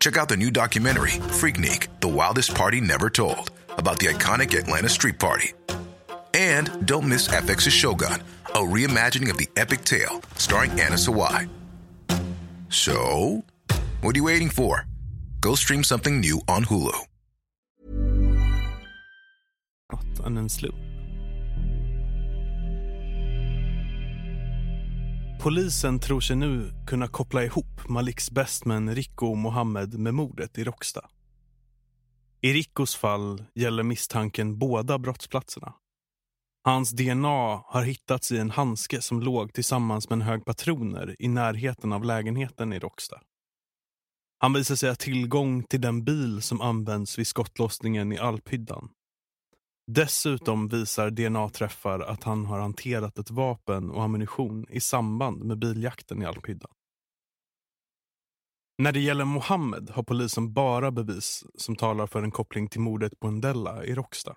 Check 0.00 0.16
out 0.16 0.28
the 0.28 0.36
new 0.36 0.50
documentary, 0.50 1.12
Freaknik 1.38 1.86
The 2.00 2.08
Wildest 2.08 2.54
Party 2.54 2.80
Never 2.80 3.08
Told, 3.08 3.50
about 3.78 3.98
the 3.98 4.06
iconic 4.06 4.58
Atlanta 4.58 4.88
Street 4.88 5.18
Party. 5.18 5.52
And 6.34 6.86
don't 6.86 7.08
miss 7.08 7.28
FX's 7.28 7.72
Shogun, 7.72 8.20
a 8.56 8.64
reimagining 8.74 9.30
of 9.30 9.36
the 9.36 9.48
epic 9.56 9.84
tale, 9.84 10.22
starring 10.36 10.70
Anna 10.80 10.96
Sawai. 10.96 11.48
So, 12.68 13.44
what 14.00 14.16
are 14.16 14.18
you 14.18 14.24
waiting 14.24 14.50
for? 14.50 14.86
Go 15.40 15.54
stream 15.54 15.84
something 15.84 16.20
new 16.20 16.40
on 16.48 16.64
Hulu. 16.64 17.06
än 20.26 20.36
en 20.36 20.50
slump. 20.50 20.74
Polisen 25.42 26.00
tror 26.00 26.20
sig 26.20 26.36
nu 26.36 26.72
kunna 26.86 27.08
koppla 27.08 27.44
ihop 27.44 27.88
Maliks 27.88 28.30
bestman 28.30 28.94
Rico 28.94 29.34
Mohammed 29.34 29.94
med 29.94 30.14
mordet 30.14 30.58
i 30.58 30.64
Råcksta. 30.64 31.08
I 32.40 32.52
Ricos 32.52 32.96
fall 32.96 33.44
gäller 33.54 33.82
misstanken 33.82 34.58
båda 34.58 34.98
brottsplatserna. 34.98 35.72
Hans 36.66 36.90
DNA 36.90 37.62
har 37.66 37.82
hittats 37.82 38.32
i 38.32 38.38
en 38.38 38.50
handske 38.50 39.02
som 39.02 39.20
låg 39.20 39.52
tillsammans 39.52 40.10
med 40.10 40.16
en 40.16 40.22
hög 40.22 40.44
patroner 40.44 41.16
i 41.18 41.28
närheten 41.28 41.92
av 41.92 42.04
lägenheten 42.04 42.72
i 42.72 42.78
Råcksta. 42.78 43.20
Han 44.38 44.52
visar 44.52 44.74
sig 44.74 44.88
ha 44.88 44.96
tillgång 44.96 45.62
till 45.62 45.80
den 45.80 46.04
bil 46.04 46.42
som 46.42 46.60
används 46.60 47.18
vid 47.18 47.26
skottlossningen 47.26 48.12
i 48.12 48.18
Alphyddan. 48.18 48.88
Dessutom 49.86 50.68
visar 50.68 51.10
DNA-träffar 51.10 52.00
att 52.00 52.22
han 52.22 52.44
har 52.44 52.60
hanterat 52.60 53.18
ett 53.18 53.30
vapen 53.30 53.90
och 53.90 54.02
ammunition 54.02 54.66
i 54.70 54.80
samband 54.80 55.44
med 55.44 55.58
biljakten 55.58 56.22
i 56.22 56.26
Alphyddan. 56.26 56.70
När 58.78 58.92
det 58.92 59.00
gäller 59.00 59.24
Mohammed 59.24 59.90
har 59.90 60.02
polisen 60.02 60.52
bara 60.52 60.90
bevis 60.90 61.44
som 61.54 61.76
talar 61.76 62.06
för 62.06 62.22
en 62.22 62.30
koppling 62.30 62.68
till 62.68 62.80
mordet 62.80 63.20
på 63.20 63.30
Ndella 63.30 63.84
i 63.84 63.94
Råcksta. 63.94 64.36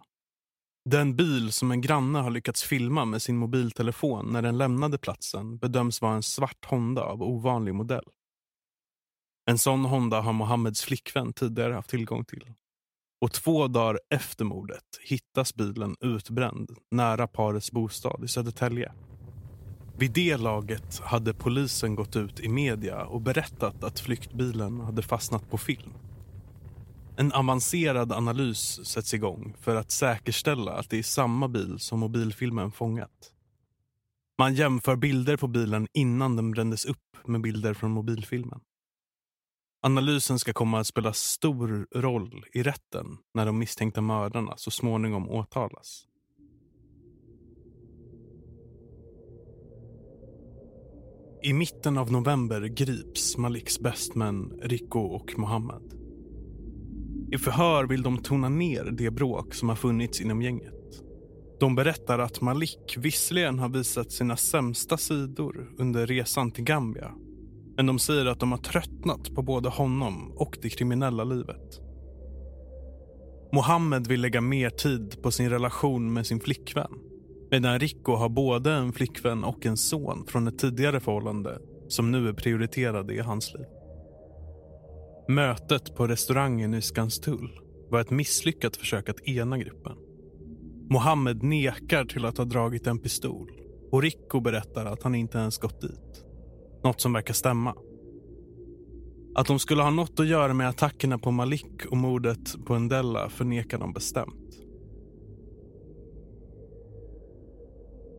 Den 0.91 1.15
bil 1.15 1.51
som 1.51 1.71
en 1.71 1.81
granne 1.81 2.19
har 2.19 2.29
lyckats 2.29 2.63
filma 2.63 3.05
med 3.05 3.21
sin 3.21 3.37
mobiltelefon 3.37 4.25
när 4.33 4.41
den 4.41 4.57
lämnade 4.57 4.97
platsen 4.97 5.57
bedöms 5.57 6.01
vara 6.01 6.13
en 6.15 6.23
svart 6.23 6.65
Honda 6.65 7.03
av 7.03 7.23
ovanlig 7.23 7.75
modell. 7.75 8.03
En 9.49 9.57
sån 9.57 9.85
Honda 9.85 10.21
har 10.21 10.33
Mohammeds 10.33 10.81
flickvän 10.81 11.33
tidigare 11.33 11.73
haft 11.73 11.89
tillgång 11.89 12.25
till. 12.25 12.53
Och 13.21 13.31
två 13.31 13.67
dagar 13.67 13.99
efter 14.09 14.45
mordet 14.45 14.83
hittas 15.01 15.55
bilen 15.55 15.95
utbränd 15.99 16.69
nära 16.91 17.27
parets 17.27 17.71
bostad 17.71 18.23
i 18.23 18.27
Södertälje. 18.27 18.91
Vid 19.97 20.11
det 20.11 20.37
laget 20.37 20.99
hade 20.99 21.33
polisen 21.33 21.95
gått 21.95 22.15
ut 22.15 22.39
i 22.39 22.49
media 22.49 23.05
och 23.05 23.21
berättat 23.21 23.83
att 23.83 23.99
flyktbilen 23.99 24.79
hade 24.79 25.01
fastnat 25.01 25.49
på 25.49 25.57
film. 25.57 25.93
En 27.19 27.33
avancerad 27.33 28.11
analys 28.11 28.85
sätts 28.87 29.13
igång 29.13 29.55
för 29.59 29.75
att 29.75 29.91
säkerställa 29.91 30.71
att 30.71 30.89
det 30.89 30.99
är 30.99 31.03
samma 31.03 31.47
bil 31.47 31.79
som 31.79 31.99
mobilfilmen 31.99 32.71
fångat. 32.71 33.33
Man 34.37 34.55
jämför 34.55 34.95
bilder 34.95 35.37
på 35.37 35.47
bilen 35.47 35.87
innan 35.93 36.35
den 36.35 36.51
brändes 36.51 36.85
upp 36.85 37.17
med 37.25 37.41
bilder 37.41 37.73
från 37.73 37.91
mobilfilmen. 37.91 38.59
Analysen 39.81 40.39
ska 40.39 40.53
komma 40.53 40.79
att 40.79 40.87
spela 40.87 41.13
stor 41.13 41.87
roll 41.95 42.45
i 42.53 42.63
rätten 42.63 43.17
när 43.33 43.45
de 43.45 43.59
misstänkta 43.59 44.01
mördarna 44.01 44.53
så 44.57 44.71
småningom 44.71 45.29
åtalas. 45.29 46.05
I 51.43 51.53
mitten 51.53 51.97
av 51.97 52.11
november 52.11 52.61
grips 52.61 53.37
Maliks 53.37 53.79
bästmän 53.79 54.59
Rico 54.61 54.99
och 54.99 55.33
Mohammed. 55.37 55.98
I 57.31 57.37
förhör 57.37 57.87
vill 57.87 58.03
de 58.03 58.17
tona 58.17 58.49
ner 58.49 58.85
det 58.85 59.11
bråk 59.11 59.53
som 59.53 59.69
har 59.69 59.75
funnits 59.75 60.21
inom 60.21 60.41
gänget. 60.41 60.73
De 61.59 61.75
berättar 61.75 62.19
att 62.19 62.41
Malik 62.41 62.95
visserligen 62.97 63.59
har 63.59 63.69
visat 63.69 64.11
sina 64.11 64.37
sämsta 64.37 64.97
sidor 64.97 65.69
under 65.77 66.07
resan 66.07 66.51
till 66.51 66.63
Gambia 66.63 67.11
men 67.79 67.85
de 67.85 67.99
säger 67.99 68.25
att 68.25 68.39
de 68.39 68.51
har 68.51 68.59
tröttnat 68.59 69.35
på 69.35 69.41
både 69.41 69.69
honom 69.69 70.31
och 70.35 70.57
det 70.61 70.69
kriminella 70.69 71.23
livet. 71.23 71.81
Mohammed 73.53 74.07
vill 74.07 74.21
lägga 74.21 74.41
mer 74.41 74.69
tid 74.69 75.21
på 75.23 75.31
sin 75.31 75.49
relation 75.49 76.13
med 76.13 76.25
sin 76.25 76.39
flickvän. 76.39 76.91
Medan 77.51 77.79
Rico 77.79 78.15
har 78.15 78.29
både 78.29 78.71
en 78.71 78.93
flickvän 78.93 79.43
och 79.43 79.65
en 79.65 79.77
son 79.77 80.25
från 80.27 80.47
ett 80.47 80.59
tidigare 80.59 80.99
förhållande 80.99 81.57
som 81.87 82.11
nu 82.11 82.27
är 82.27 82.33
prioriterade 82.33 83.13
i 83.13 83.19
hans 83.19 83.53
liv. 83.53 83.65
Mötet 85.29 85.95
på 85.95 86.07
restaurangen 86.07 86.73
i 86.73 86.81
Skanstull 86.81 87.59
var 87.89 88.01
ett 88.01 88.11
misslyckat 88.11 88.75
försök 88.75 89.09
att 89.09 89.27
ena 89.27 89.57
gruppen. 89.57 89.97
Mohammed 90.89 91.43
nekar 91.43 92.05
till 92.05 92.25
att 92.25 92.37
ha 92.37 92.45
dragit 92.45 92.87
en 92.87 92.99
pistol 92.99 93.51
och 93.91 94.01
Rico 94.01 94.39
berättar 94.39 94.85
att 94.85 95.03
han 95.03 95.15
inte 95.15 95.37
ens 95.37 95.57
gått 95.57 95.81
dit. 95.81 96.25
Något 96.83 97.01
som 97.01 97.13
verkar 97.13 97.33
stämma. 97.33 97.75
Att 99.35 99.47
de 99.47 99.59
skulle 99.59 99.83
ha 99.83 99.89
något 99.89 100.19
att 100.19 100.27
göra 100.27 100.53
med 100.53 100.69
attackerna 100.69 101.17
på 101.17 101.31
Malik 101.31 101.85
och 101.89 101.97
mordet 101.97 102.65
på 102.65 102.79
Ndella 102.79 103.29
förnekar 103.29 103.77
de 103.77 103.93
bestämt. 103.93 104.59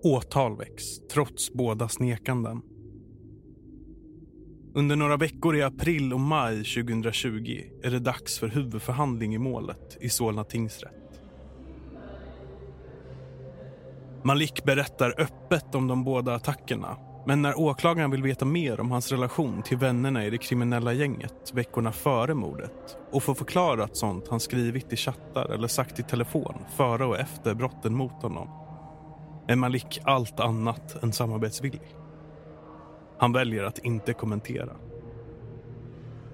Åtal 0.03 0.57
väcks, 0.57 0.85
trots 1.13 1.53
bådas 1.53 1.99
nekanden. 1.99 2.63
Under 4.75 4.97
några 4.97 5.17
veckor 5.17 5.57
i 5.57 5.63
april 5.63 6.13
och 6.13 6.21
maj 6.21 6.57
2020 6.57 7.61
är 7.83 7.91
det 7.91 7.99
dags 7.99 8.39
för 8.39 8.49
huvudförhandling 8.49 9.35
i 9.35 9.39
målet 9.39 9.97
i 10.01 10.09
Solna 10.09 10.45
tingsrätt. 10.45 11.21
Malik 14.23 14.65
berättar 14.65 15.15
öppet 15.19 15.75
om 15.75 15.89
de 15.89 16.05
båda 16.05 16.35
attackerna 16.35 16.97
men 17.27 17.43
när 17.43 17.59
åklagaren 17.59 18.11
vill 18.11 18.23
veta 18.23 18.45
mer 18.45 18.81
om 18.81 18.91
hans 18.91 19.13
relation 19.13 19.63
till 19.63 19.77
vännerna 19.79 20.27
i 20.27 20.31
det 20.31 20.39
kriminella 20.39 20.93
gänget 20.93 21.53
veckorna 21.55 21.93
före 21.93 22.35
mordet 22.35 22.97
och 23.13 23.23
få 23.23 23.35
förklarat 23.35 23.97
sånt 23.97 24.29
han 24.29 24.41
skrivit 24.41 24.93
i 24.93 24.97
chattar 24.97 25.51
eller 25.51 25.69
sagt 25.69 25.99
i 25.99 26.03
telefon 26.03 26.55
före 26.77 27.05
och 27.05 27.19
efter 27.19 27.55
brotten 27.55 27.95
mot 27.95 28.23
honom 28.23 28.49
är 29.49 29.57
Malik 29.57 30.01
allt 30.05 30.41
annat 30.41 31.03
än 31.03 31.13
samarbetsvillig. 31.13 32.00
Han 33.21 33.33
väljer 33.33 33.65
att 33.65 33.79
inte 33.79 34.13
kommentera. 34.13 34.77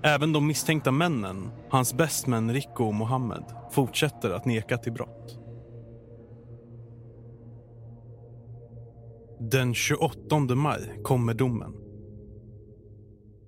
Även 0.02 0.32
de 0.32 0.46
misstänkta 0.46 0.90
männen, 0.90 1.50
hans 1.70 1.94
bästmän 1.94 2.52
Rico 2.52 2.84
och 2.84 2.94
Mohammed, 2.94 3.44
fortsätter 3.70 4.30
att 4.30 4.44
neka 4.44 4.78
till 4.78 4.92
brott. 4.92 5.38
Den 9.40 9.74
28 9.74 10.38
maj 10.54 11.00
kommer 11.02 11.34
domen. 11.34 11.74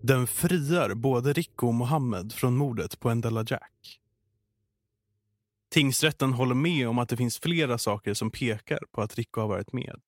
Den 0.03 0.27
friar 0.27 0.95
både 0.95 1.33
Rico 1.33 1.67
och 1.67 1.75
Mohammed 1.75 2.33
från 2.33 2.57
mordet 2.57 3.01
på 3.01 3.11
Endela 3.11 3.45
Jack. 3.47 4.01
Tingsrätten 5.71 6.33
håller 6.33 6.55
med 6.55 6.89
om 6.89 6.99
att 6.99 7.09
det 7.09 7.17
finns 7.17 7.39
flera 7.39 7.79
saker 7.79 8.15
som 8.15 8.31
pekar 8.31 8.81
på 8.93 9.03
att 9.03 9.15
Rico 9.15 9.41
har 9.41 9.49
varit 9.49 9.73
med. 9.73 10.01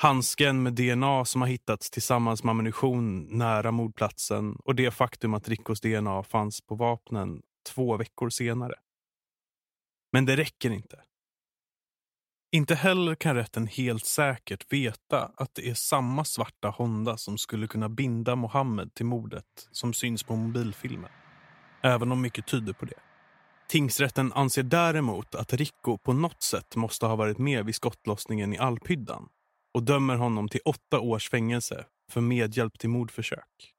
Handsken 0.00 0.62
med 0.62 0.72
DNA 0.72 1.24
som 1.24 1.40
har 1.40 1.48
hittats 1.48 1.90
tillsammans 1.90 2.44
med 2.44 2.50
ammunition 2.50 3.38
nära 3.38 3.70
mordplatsen 3.70 4.56
och 4.64 4.74
det 4.74 4.90
faktum 4.90 5.34
att 5.34 5.48
Rickos 5.48 5.80
DNA 5.80 6.22
fanns 6.22 6.60
på 6.60 6.74
vapnen 6.74 7.42
två 7.74 7.96
veckor 7.96 8.30
senare. 8.30 8.74
Men 10.12 10.26
det 10.26 10.36
räcker 10.36 10.70
inte. 10.70 11.00
Inte 12.52 12.74
heller 12.74 13.14
kan 13.14 13.34
rätten 13.34 13.66
helt 13.66 14.04
säkert 14.04 14.72
veta 14.72 15.32
att 15.36 15.54
det 15.54 15.68
är 15.68 15.74
samma 15.74 16.24
svarta 16.24 16.68
Honda 16.68 17.16
som 17.16 17.38
skulle 17.38 17.66
kunna 17.66 17.88
binda 17.88 18.36
Mohammed 18.36 18.94
till 18.94 19.06
mordet 19.06 19.68
som 19.70 19.92
syns 19.92 20.22
på 20.22 20.36
mobilfilmen. 20.36 21.10
Även 21.82 22.12
om 22.12 22.22
mycket 22.22 22.46
tyder 22.46 22.72
på 22.72 22.84
det. 22.84 22.98
Tingsrätten 23.68 24.32
anser 24.32 24.62
däremot 24.62 25.34
att 25.34 25.52
Rico 25.52 25.98
på 25.98 26.12
något 26.12 26.42
sätt 26.42 26.76
måste 26.76 27.06
ha 27.06 27.16
varit 27.16 27.38
med 27.38 27.64
vid 27.64 27.74
skottlossningen 27.74 28.52
i 28.52 28.58
Alphyddan 28.58 29.28
och 29.74 29.82
dömer 29.82 30.16
honom 30.16 30.48
till 30.48 30.60
åtta 30.64 31.00
års 31.00 31.30
fängelse 31.30 31.84
för 32.10 32.20
medhjälp 32.20 32.78
till 32.78 32.90
mordförsök. 32.90 33.74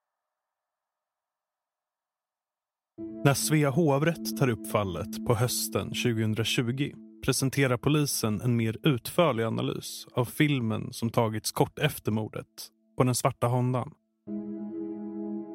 När 3.26 3.34
Svea 3.34 3.70
hovrätt 3.70 4.38
tar 4.38 4.50
upp 4.50 4.72
fallet 4.72 5.26
på 5.28 5.36
hösten 5.36 5.88
2020 5.88 6.94
presenterar 7.26 7.78
polisen 7.78 8.42
en 8.42 8.56
mer 8.56 8.78
utförlig 8.84 9.44
analys 9.44 10.08
av 10.12 10.26
filmen 10.26 10.94
som 10.94 11.10
tagits 11.10 11.52
kort 11.52 11.80
efter 11.80 12.12
mordet 12.12 12.46
på 12.98 13.04
den 13.04 13.16
svarta 13.16 13.48
Hondan. 13.48 13.94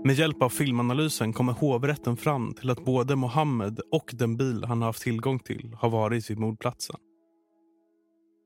Med 0.04 0.14
hjälp 0.14 0.42
av 0.42 0.48
filmanalysen 0.48 1.32
kommer 1.32 1.52
hovrätten 1.52 2.16
fram 2.16 2.54
till 2.54 2.70
att 2.70 2.84
både 2.84 3.16
Mohammed 3.16 3.80
och 3.92 4.10
den 4.14 4.36
bil 4.36 4.64
han 4.64 4.82
har 4.82 4.88
haft 4.88 5.02
tillgång 5.02 5.38
till 5.38 5.76
har 5.80 5.90
varit 5.90 6.30
vid 6.30 6.38
mordplatsen. 6.38 6.96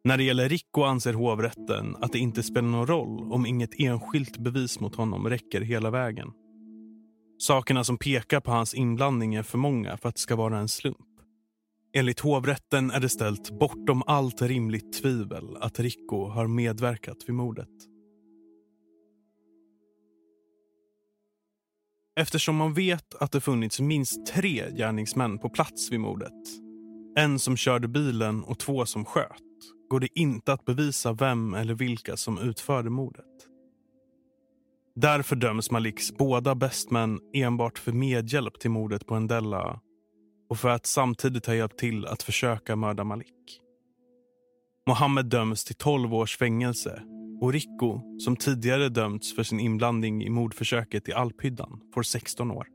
När 0.08 0.16
det 0.16 0.24
gäller 0.24 0.48
Rico 0.48 0.82
anser 0.82 1.12
hovrätten 1.12 1.96
att 2.00 2.12
det 2.12 2.18
inte 2.18 2.42
spelar 2.42 2.68
någon 2.68 2.86
roll 2.86 3.32
om 3.32 3.46
inget 3.46 3.80
enskilt 3.80 4.38
bevis 4.38 4.80
mot 4.80 4.94
honom 4.94 5.28
räcker 5.28 5.60
hela 5.60 5.90
vägen. 5.90 6.32
Sakerna 7.38 7.84
som 7.84 7.98
pekar 7.98 8.40
på 8.40 8.50
hans 8.50 8.74
inblandning 8.74 9.34
är 9.34 9.42
för 9.42 9.58
många 9.58 9.96
för 9.96 10.08
att 10.08 10.14
det 10.14 10.20
ska 10.20 10.36
vara 10.36 10.58
en 10.58 10.68
slump. 10.68 10.96
Enligt 11.92 12.20
hovrätten 12.20 12.90
är 12.90 13.00
det 13.00 13.08
ställt 13.08 13.50
bortom 13.50 14.02
allt 14.06 14.42
rimligt 14.42 15.02
tvivel 15.02 15.56
att 15.60 15.80
Rico 15.80 16.28
har 16.28 16.46
medverkat 16.46 17.16
vid 17.26 17.34
mordet. 17.34 17.68
Eftersom 22.20 22.56
man 22.56 22.74
vet 22.74 23.14
att 23.14 23.32
det 23.32 23.40
funnits 23.40 23.80
minst 23.80 24.26
tre 24.26 24.70
gärningsmän 24.76 25.38
på 25.38 25.50
plats 25.50 25.92
vid 25.92 26.00
mordet, 26.00 26.44
en 27.16 27.38
som 27.38 27.56
körde 27.56 27.88
bilen 27.88 28.44
och 28.44 28.58
två 28.58 28.86
som 28.86 29.04
sköt, 29.04 29.47
går 29.88 30.00
det 30.00 30.18
inte 30.18 30.52
att 30.52 30.64
bevisa 30.64 31.12
vem 31.12 31.54
eller 31.54 31.74
vilka 31.74 32.16
som 32.16 32.38
utförde 32.38 32.90
mordet. 32.90 33.24
Därför 34.94 35.36
döms 35.36 35.70
Maliks 35.70 36.16
båda 36.16 36.54
bästmän 36.54 37.20
enbart 37.34 37.78
för 37.78 37.92
medhjälp 37.92 38.60
till 38.60 38.70
mordet 38.70 39.06
på 39.06 39.14
Endella 39.14 39.80
och 40.48 40.58
för 40.58 40.68
att 40.68 40.86
samtidigt 40.86 41.46
ha 41.46 41.54
hjälpt 41.54 41.78
till 41.78 42.06
att 42.06 42.22
försöka 42.22 42.76
mörda 42.76 43.04
Malik. 43.04 43.60
Mohammed 44.86 45.26
döms 45.26 45.64
till 45.64 45.76
12 45.76 46.14
års 46.14 46.36
fängelse 46.36 47.02
och 47.40 47.52
Rico, 47.52 48.00
som 48.18 48.36
tidigare 48.36 48.88
dömts 48.88 49.34
för 49.34 49.42
sin 49.42 49.60
inblandning 49.60 50.24
i 50.24 50.30
mordförsöket 50.30 51.08
i 51.08 51.12
Alphyddan, 51.12 51.80
får 51.94 52.02
16 52.02 52.50
år. 52.50 52.66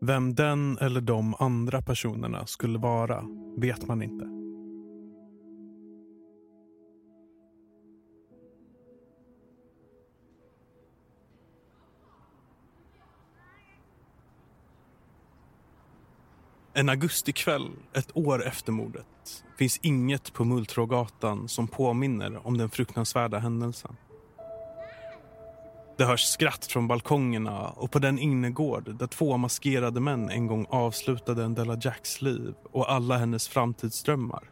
Vem 0.00 0.34
den 0.34 0.78
eller 0.78 1.00
de 1.00 1.34
andra 1.38 1.82
personerna 1.82 2.46
skulle 2.46 2.78
vara 2.78 3.24
vet 3.56 3.86
man 3.86 4.02
inte. 4.02 4.39
En 16.72 16.88
augustikväll, 16.88 17.70
ett 17.92 18.16
år 18.16 18.46
efter 18.46 18.72
mordet, 18.72 19.44
finns 19.58 19.78
inget 19.82 20.32
på 20.32 20.44
Mulltrågatan 20.44 21.48
som 21.48 21.68
påminner 21.68 22.46
om 22.46 22.58
den 22.58 22.70
fruktansvärda 22.70 23.38
händelsen. 23.38 23.96
Det 25.98 26.04
hörs 26.04 26.24
skratt 26.24 26.66
från 26.66 26.88
balkongerna 26.88 27.68
och 27.68 27.90
på 27.90 27.98
den 27.98 28.18
innergård 28.18 28.98
där 28.98 29.06
två 29.06 29.36
maskerade 29.36 30.00
män 30.00 30.30
en 30.30 30.46
gång 30.46 30.66
avslutade 30.70 31.44
en 31.44 31.54
Della 31.54 31.78
Jacks 31.80 32.22
liv 32.22 32.54
och 32.72 32.92
alla 32.92 33.18
hennes 33.18 33.48
framtidsdrömmar 33.48 34.50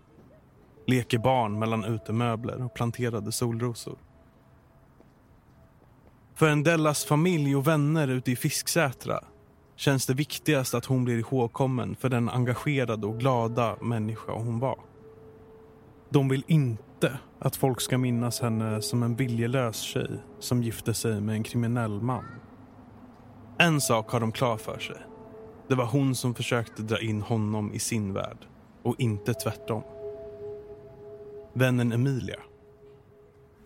leker 0.86 1.18
barn 1.18 1.58
mellan 1.58 1.84
utemöbler 1.84 2.64
och 2.64 2.74
planterade 2.74 3.32
solrosor. 3.32 3.98
För 6.34 6.48
en 6.48 6.62
Dellas 6.62 7.04
familj 7.04 7.56
och 7.56 7.66
vänner 7.66 8.08
ute 8.08 8.30
i 8.30 8.36
Fisksätra 8.36 9.24
känns 9.78 10.06
det 10.06 10.14
viktigast 10.14 10.74
att 10.74 10.84
hon 10.84 11.04
blir 11.04 11.18
ihågkommen 11.18 11.96
för 11.96 12.08
den 12.08 12.28
engagerade 12.28 13.06
och 13.06 13.18
glada 13.18 13.76
människa 13.80 14.32
hon 14.32 14.58
var. 14.58 14.78
De 16.10 16.28
vill 16.28 16.44
inte 16.46 17.18
att 17.38 17.56
folk 17.56 17.80
ska 17.80 17.98
minnas 17.98 18.40
henne 18.40 18.82
som 18.82 19.02
en 19.02 19.16
viljelös 19.16 19.80
tjej 19.80 20.10
som 20.38 20.62
gifte 20.62 20.94
sig 20.94 21.20
med 21.20 21.34
en 21.34 21.42
kriminell 21.42 22.00
man. 22.00 22.24
En 23.58 23.80
sak 23.80 24.10
har 24.10 24.20
de 24.20 24.32
klar 24.32 24.56
för 24.56 24.78
sig. 24.78 24.96
Det 25.68 25.74
var 25.74 25.86
hon 25.86 26.14
som 26.14 26.34
försökte 26.34 26.82
dra 26.82 27.00
in 27.00 27.22
honom 27.22 27.74
i 27.74 27.78
sin 27.78 28.12
värld 28.12 28.38
och 28.82 28.94
inte 28.98 29.34
tvärtom. 29.34 29.82
Vännen 31.52 31.92
Emilia. 31.92 32.40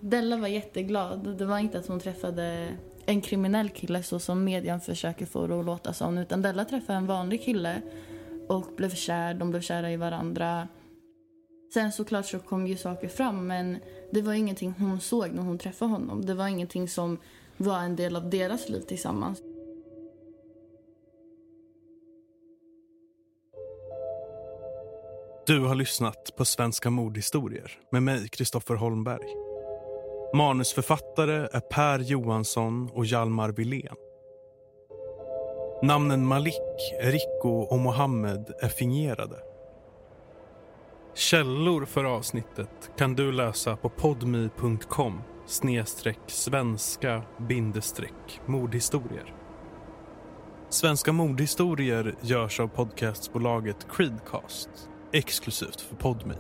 Della 0.00 0.36
var 0.36 0.48
jätteglad. 0.48 1.38
Det 1.38 1.44
var 1.44 1.58
inte 1.58 1.78
att 1.78 1.86
hon 1.86 2.00
träffade 2.00 2.68
en 3.06 3.20
kriminell 3.20 3.68
kille 3.68 4.02
så 4.02 4.18
som 4.18 4.44
median 4.44 4.80
försöker 4.80 5.26
få 5.26 5.46
det 5.46 5.60
att 5.60 5.66
låta 5.66 5.92
som. 5.92 6.18
Utan 6.18 6.42
Della 6.42 6.64
träffade 6.64 6.98
en 6.98 7.06
vanlig 7.06 7.44
kille 7.44 7.82
och 8.48 8.66
blev 8.76 8.90
kär. 8.90 9.34
De 9.34 9.50
blev 9.50 9.60
kära 9.60 9.92
i 9.92 9.96
varandra. 9.96 10.68
Sen 11.74 11.92
såklart 11.92 12.26
så 12.26 12.38
kom 12.38 12.66
ju 12.66 12.76
saker 12.76 13.08
fram 13.08 13.46
men 13.46 13.78
det 14.10 14.22
var 14.22 14.32
ingenting 14.32 14.74
hon 14.78 15.00
såg 15.00 15.30
när 15.30 15.42
hon 15.42 15.58
träffade 15.58 15.90
honom. 15.90 16.26
Det 16.26 16.34
var 16.34 16.48
ingenting 16.48 16.88
som 16.88 17.18
var 17.56 17.78
en 17.78 17.96
del 17.96 18.16
av 18.16 18.30
deras 18.30 18.68
liv 18.68 18.80
tillsammans. 18.80 19.42
Du 25.46 25.60
har 25.60 25.74
lyssnat 25.74 26.36
på 26.36 26.44
Svenska 26.44 26.90
mordhistorier 26.90 27.78
med 27.92 28.02
mig, 28.02 28.28
Kristoffer 28.28 28.74
Holmberg. 28.74 29.51
Manusförfattare 30.34 31.48
är 31.52 31.60
Per 31.60 31.98
Johansson 31.98 32.90
och 32.92 33.06
Hjalmar 33.06 33.48
Wilén. 33.50 33.96
Namnen 35.82 36.26
Malik, 36.26 36.94
Rico 37.00 37.48
och 37.48 37.78
Mohammed 37.78 38.52
är 38.60 38.68
fingerade. 38.68 39.36
Källor 41.14 41.84
för 41.84 42.04
avsnittet 42.04 42.90
kan 42.98 43.14
du 43.14 43.32
läsa 43.32 43.76
på 43.76 43.88
podmi.com 43.88 45.20
snedstreck 45.46 46.20
svenska 46.26 47.22
bindestreck 47.48 48.40
mordhistorier. 48.46 49.34
Svenska 50.68 51.12
mordhistorier 51.12 52.14
görs 52.20 52.60
av 52.60 52.68
podcastbolaget 52.68 53.86
Creedcast 53.90 54.68
exklusivt 55.12 55.80
för 55.80 55.96
Podmi. 55.96 56.34